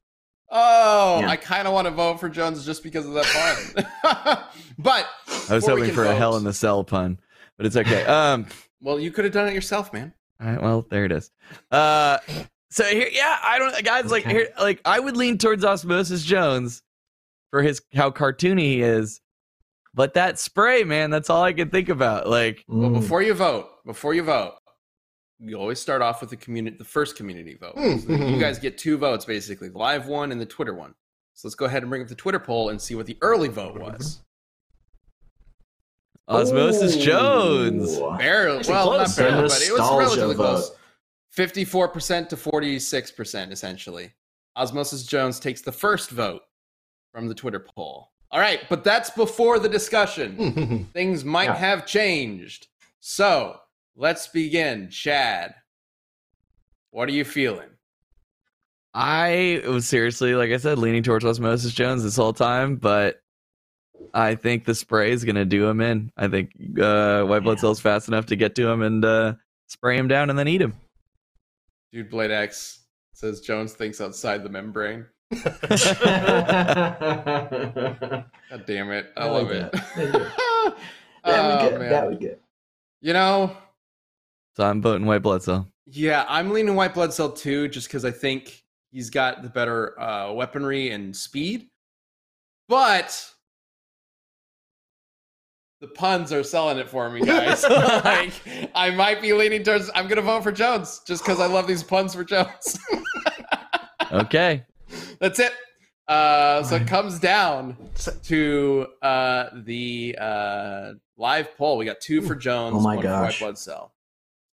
[0.50, 1.28] Oh, Yeah.
[1.28, 3.74] I kind of want to vote for Jones just because of that
[4.04, 4.44] pun.
[4.78, 5.06] but
[5.50, 7.18] I was hoping can for a hell in the cell pun,
[7.56, 8.04] but it's okay.
[8.06, 8.46] Um,
[8.80, 10.14] Well, you could have done it yourself, man.
[10.40, 11.30] All right, well, there it is.
[11.70, 12.18] Uh,
[12.70, 13.84] so here, yeah, I don't.
[13.84, 16.82] Guys, like, here, like I would lean towards Osmosis Jones
[17.50, 19.20] for his how cartoony he is,
[19.94, 22.28] but that spray, man, that's all I can think about.
[22.28, 22.94] Like, well, mm.
[22.94, 24.54] before you vote, before you vote,
[25.38, 27.74] you always start off with the community, the first community vote.
[27.76, 28.40] So you mm-hmm.
[28.40, 30.94] guys get two votes basically, the live one and the Twitter one.
[31.34, 33.48] So let's go ahead and bring up the Twitter poll and see what the early
[33.48, 33.92] vote mm-hmm.
[33.92, 34.22] was.
[36.28, 37.98] Osmosis Jones.
[38.18, 38.64] Barely.
[38.68, 39.16] Well, close.
[39.16, 40.42] not barely, but it was relatively vote.
[40.42, 40.75] close.
[41.36, 44.12] 54% to 46%, essentially.
[44.56, 46.42] Osmosis Jones takes the first vote
[47.12, 48.10] from the Twitter poll.
[48.30, 50.88] All right, but that's before the discussion.
[50.92, 51.56] Things might yeah.
[51.56, 52.68] have changed.
[53.00, 53.58] So
[53.94, 54.90] let's begin.
[54.90, 55.54] Chad,
[56.90, 57.68] what are you feeling?
[58.94, 63.20] I was seriously, like I said, leaning towards Osmosis Jones this whole time, but
[64.14, 66.10] I think the spray is going to do him in.
[66.16, 67.60] I think uh, white blood yeah.
[67.60, 69.34] cells fast enough to get to him and uh,
[69.66, 70.74] spray him down and then eat him.
[71.92, 75.06] Dude, Blade X says Jones thinks outside the membrane.
[75.32, 75.44] God
[78.66, 79.12] damn it.
[79.16, 79.72] I I love like it.
[79.72, 79.82] that.
[81.24, 81.78] oh, that would good.
[81.80, 81.90] man.
[81.90, 82.38] That would good.
[83.00, 83.56] You know,
[84.56, 85.68] So I'm voting White Blood Cell.
[85.86, 89.98] yeah, I'm leaning White Blood Cell too, just because I think he's got the better
[90.00, 91.68] uh, weaponry and speed.
[92.68, 93.28] But
[95.86, 97.62] the puns are selling it for me, guys.
[97.70, 98.32] like,
[98.74, 99.90] I might be leaning towards.
[99.94, 102.78] I'm gonna vote for Jones just because I love these puns for Jones.
[104.12, 104.64] Okay.
[105.18, 105.52] That's it.
[106.06, 107.76] Uh, so it comes down
[108.22, 111.76] to uh, the uh, live poll.
[111.76, 113.40] We got two for Jones, Oh my one for White gosh.
[113.40, 113.92] Blood Cell.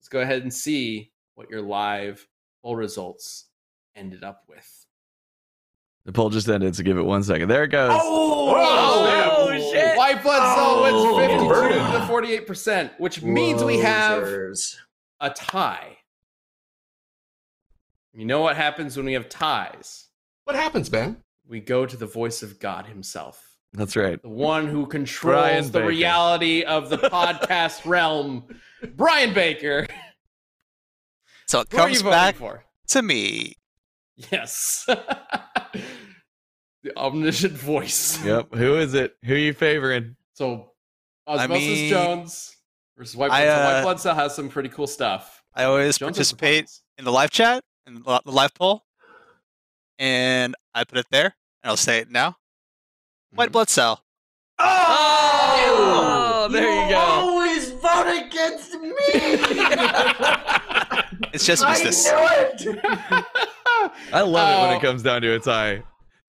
[0.01, 2.26] Let's go ahead and see what your live
[2.62, 3.45] poll results
[3.95, 4.82] ended up with.
[6.05, 7.48] The poll just ended, so give it one second.
[7.48, 7.92] There it goes.
[7.94, 9.96] Oh, oh, oh shit.
[9.96, 11.92] White Blood Cell Oh, wins 52 burden.
[12.00, 14.26] to 48 percent, which means we have
[15.20, 15.98] a tie.
[18.12, 20.07] You know what happens when we have ties?
[20.44, 21.18] What happens, Ben?
[21.48, 23.50] We go to the voice of God Himself.
[23.72, 24.20] That's right.
[24.20, 28.44] the one who controls the reality of the podcast realm,
[28.96, 29.86] Brian Baker.
[31.46, 32.64] So it Who comes back for?
[32.88, 33.55] to me.
[34.30, 34.86] Yes,
[36.83, 38.22] the omniscient voice.
[38.24, 38.55] Yep.
[38.55, 39.16] Who is it?
[39.24, 40.16] Who are you favoring?
[40.35, 40.72] So,
[41.26, 42.57] I Osmosis mean, Jones
[42.97, 43.61] versus White Blood I, Cell.
[43.61, 45.43] uh, White Blood Cell has some pretty cool stuff.
[45.55, 48.85] I always Jones participate in the live chat and the live poll,
[49.99, 52.37] and I put it there, and I'll say it now.
[53.35, 53.53] White Mhm.
[53.53, 54.03] blood cell.
[54.59, 56.97] Oh, there you go.
[56.99, 58.93] always vote against me.
[61.35, 62.05] It's just I business.
[62.64, 62.78] knew it.
[64.12, 64.76] I love it when Oh.
[64.76, 65.83] it comes down to a tie.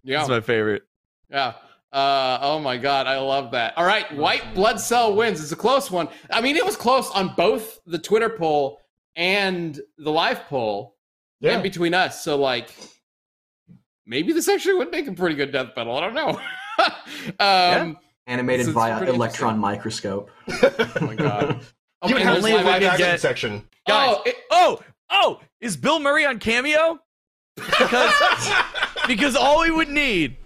[0.04, 0.84] Yeah, It's my favorite.
[1.30, 1.54] yeah.
[1.92, 3.78] Uh, oh my god, I love that.
[3.78, 5.40] All right, White Blood Cell wins.
[5.42, 6.10] It's a close one.
[6.32, 8.80] I mean, it was close on both the Twitter poll
[9.16, 10.96] and the live poll.
[11.40, 11.52] Yeah.
[11.56, 12.24] and between us.
[12.24, 12.74] So like,
[14.06, 15.98] maybe this actually would make a pretty good death battle.
[15.98, 16.40] I don't know.
[17.40, 17.98] um,
[18.28, 20.30] Animated This is via electron microscope.
[20.48, 21.62] Oh my god.
[22.06, 23.68] Oh, You my even have God, a it's live live action get- section.
[23.88, 24.16] Guys.
[24.18, 24.80] Oh, it- Oh,
[25.10, 27.00] oh, is Bill Murray on Cameo?
[27.56, 28.14] Because
[29.08, 30.38] because all we would need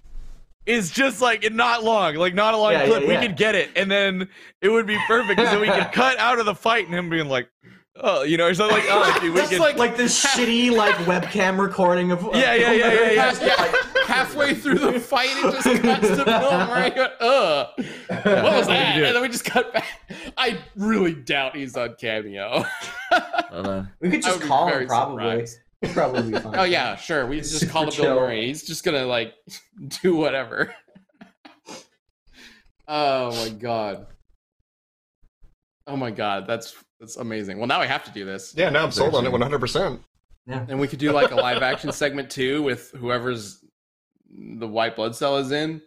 [0.66, 3.04] is just like not long, like not a long Yeah, clip.
[3.04, 4.28] yeah, We could get it, and then
[4.62, 5.38] it would be perfect.
[5.38, 7.48] Because then we could cut out of the fight and him being like,
[7.96, 10.96] oh, you know, or something like, oh, we Just could, like- Like this shitty like
[11.06, 13.22] webcam recording of uh, Yeah, yeah, yeah, yeah, yeah.
[13.22, 13.74] half- yeah,
[14.08, 16.90] halfway through the fight, it just cuts to Bill Murray.
[16.90, 17.68] going, Ugh.
[17.78, 18.94] What was that?
[18.94, 19.08] could do it.
[19.08, 19.86] And then we just cut back.
[20.38, 22.66] I really doubt he's on Cameo.
[23.12, 23.92] Hold on.
[24.02, 25.24] We could just call very him probably.
[25.24, 25.60] surprised.
[25.82, 26.56] He'd probably fine.
[26.58, 27.28] Oh yeah, sure.
[27.28, 28.16] We just call him Bill.
[28.16, 28.48] Murray.
[28.48, 29.34] He's just gonna like
[30.02, 30.74] do whatever.
[32.88, 34.08] oh my god.
[35.86, 37.58] Oh my god, that's that's amazing.
[37.60, 40.00] Well, now I have to do this, Yeah, now I'm sold on it 100%.
[40.48, 43.64] and we could do like a live action segment too with whoever's
[44.60, 45.82] the white blood cell is in.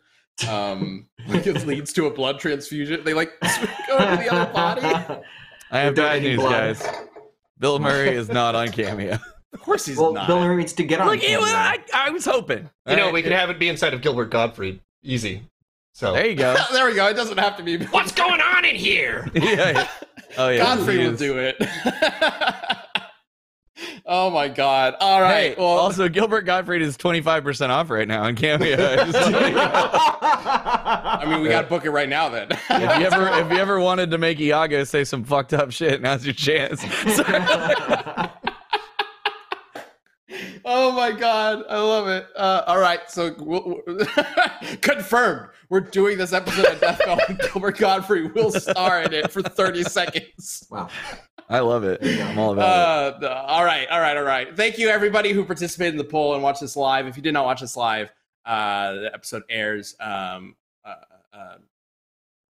[0.48, 3.02] Um, like it leads to a blood transfusion.
[3.04, 4.82] They like go to the other body.
[5.72, 6.52] I have They're bad news, blood.
[6.52, 6.86] guys.
[7.58, 9.18] Bill Murray is not on Cameo.
[9.52, 10.26] Of course he's well, not.
[10.26, 11.08] Bill Murray needs to get on.
[11.08, 11.48] Look, it camera.
[11.48, 12.70] I, I was hoping.
[12.86, 14.80] You know, Alright, we could have it be inside of Gilbert Gottfried.
[15.02, 15.42] Easy.
[15.92, 16.12] So.
[16.12, 16.56] There you go.
[16.72, 17.08] there we go.
[17.08, 17.78] It doesn't have to be.
[17.86, 19.28] What's going on in here?
[19.34, 19.88] yeah, yeah.
[20.38, 20.58] Oh yeah.
[20.58, 21.56] Gottfried will do it.
[24.06, 24.94] oh my god!
[25.00, 25.50] All right.
[25.50, 28.76] Hey, well, also Gilbert Gottfried is twenty five percent off right now on Cameo.
[28.76, 29.90] Just letting you know.
[29.92, 32.28] I mean, we got to book it right now.
[32.28, 32.48] Then.
[32.52, 36.00] if you ever if you ever wanted to make Iago say some fucked up shit,
[36.00, 36.84] now's your chance.
[40.64, 41.64] Oh my god!
[41.68, 42.26] I love it.
[42.36, 43.00] Uh, all right.
[43.10, 43.80] So we'll,
[44.82, 45.50] confirmed.
[45.68, 49.42] We're doing this episode of Death Battle, and Gilbert Gottfried will star in it for
[49.42, 50.66] thirty seconds.
[50.70, 50.88] wow.
[51.48, 51.98] I love it.
[52.04, 52.64] I'm all about
[53.14, 54.56] Uh, the- all right, all right, all right.
[54.56, 57.06] Thank you, everybody who participated in the poll and watched this live.
[57.08, 58.12] If you did not watch this live,
[58.44, 59.96] uh, the episode airs.
[60.00, 60.54] Um,
[60.84, 60.94] uh,
[61.32, 61.54] uh,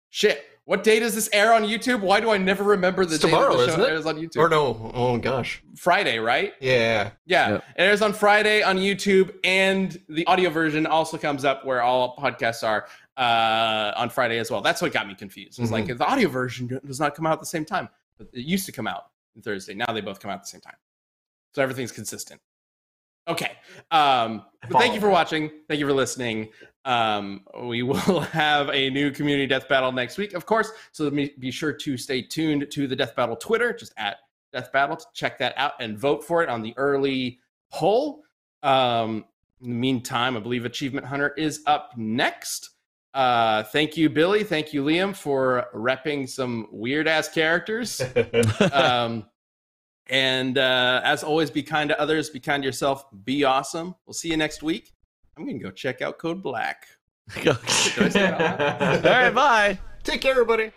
[0.10, 0.44] shit.
[0.66, 2.00] What day does this air on YouTube?
[2.00, 3.90] Why do I never remember the It's day that tomorrow, the show isn't it?
[3.90, 4.38] airs on YouTube?
[4.38, 4.92] Or no.
[4.94, 5.62] Oh, gosh.
[5.76, 6.54] Friday, right?
[6.62, 7.12] Yeah.
[7.26, 7.64] Yeah, Yep.
[7.78, 12.16] it airs on Friday on YouTube, and the audio version also comes up where all
[12.16, 12.88] podcasts are
[13.18, 14.62] uh, on Friday as well.
[14.62, 15.60] That's what got me confused.
[15.60, 17.90] It's like the audio version does not come out at the same time.
[18.18, 19.74] But It used to come out on Thursday.
[19.74, 20.78] Now they both come out at the same time,
[21.54, 22.40] so everything's consistent.
[23.28, 23.52] Okay.
[23.92, 25.50] Um, but thank you for watching.
[25.68, 26.50] Thank you for listening.
[26.86, 30.72] Um, we will have a new community death battle next week, of course.
[30.92, 34.18] So be sure to stay tuned to the death battle Twitter, just at
[34.52, 37.40] death battle, to check that out and vote for it on the early
[37.72, 38.24] poll.
[38.62, 39.26] Um,
[39.62, 42.72] in the meantime, I believe Achievement Hunter is up next.
[43.14, 44.44] Uh, thank you, Billy.
[44.44, 48.02] Thank you, Liam, for repping some weird ass characters.
[48.74, 49.26] um,
[50.08, 53.96] and uh, as always, be kind to others, be kind to yourself, be awesome.
[54.06, 54.92] We'll see you next week.
[55.38, 56.88] I'm gonna go check out Code Black.
[57.46, 57.54] All
[59.04, 59.80] right, bye.
[60.04, 60.72] Take care, everybody.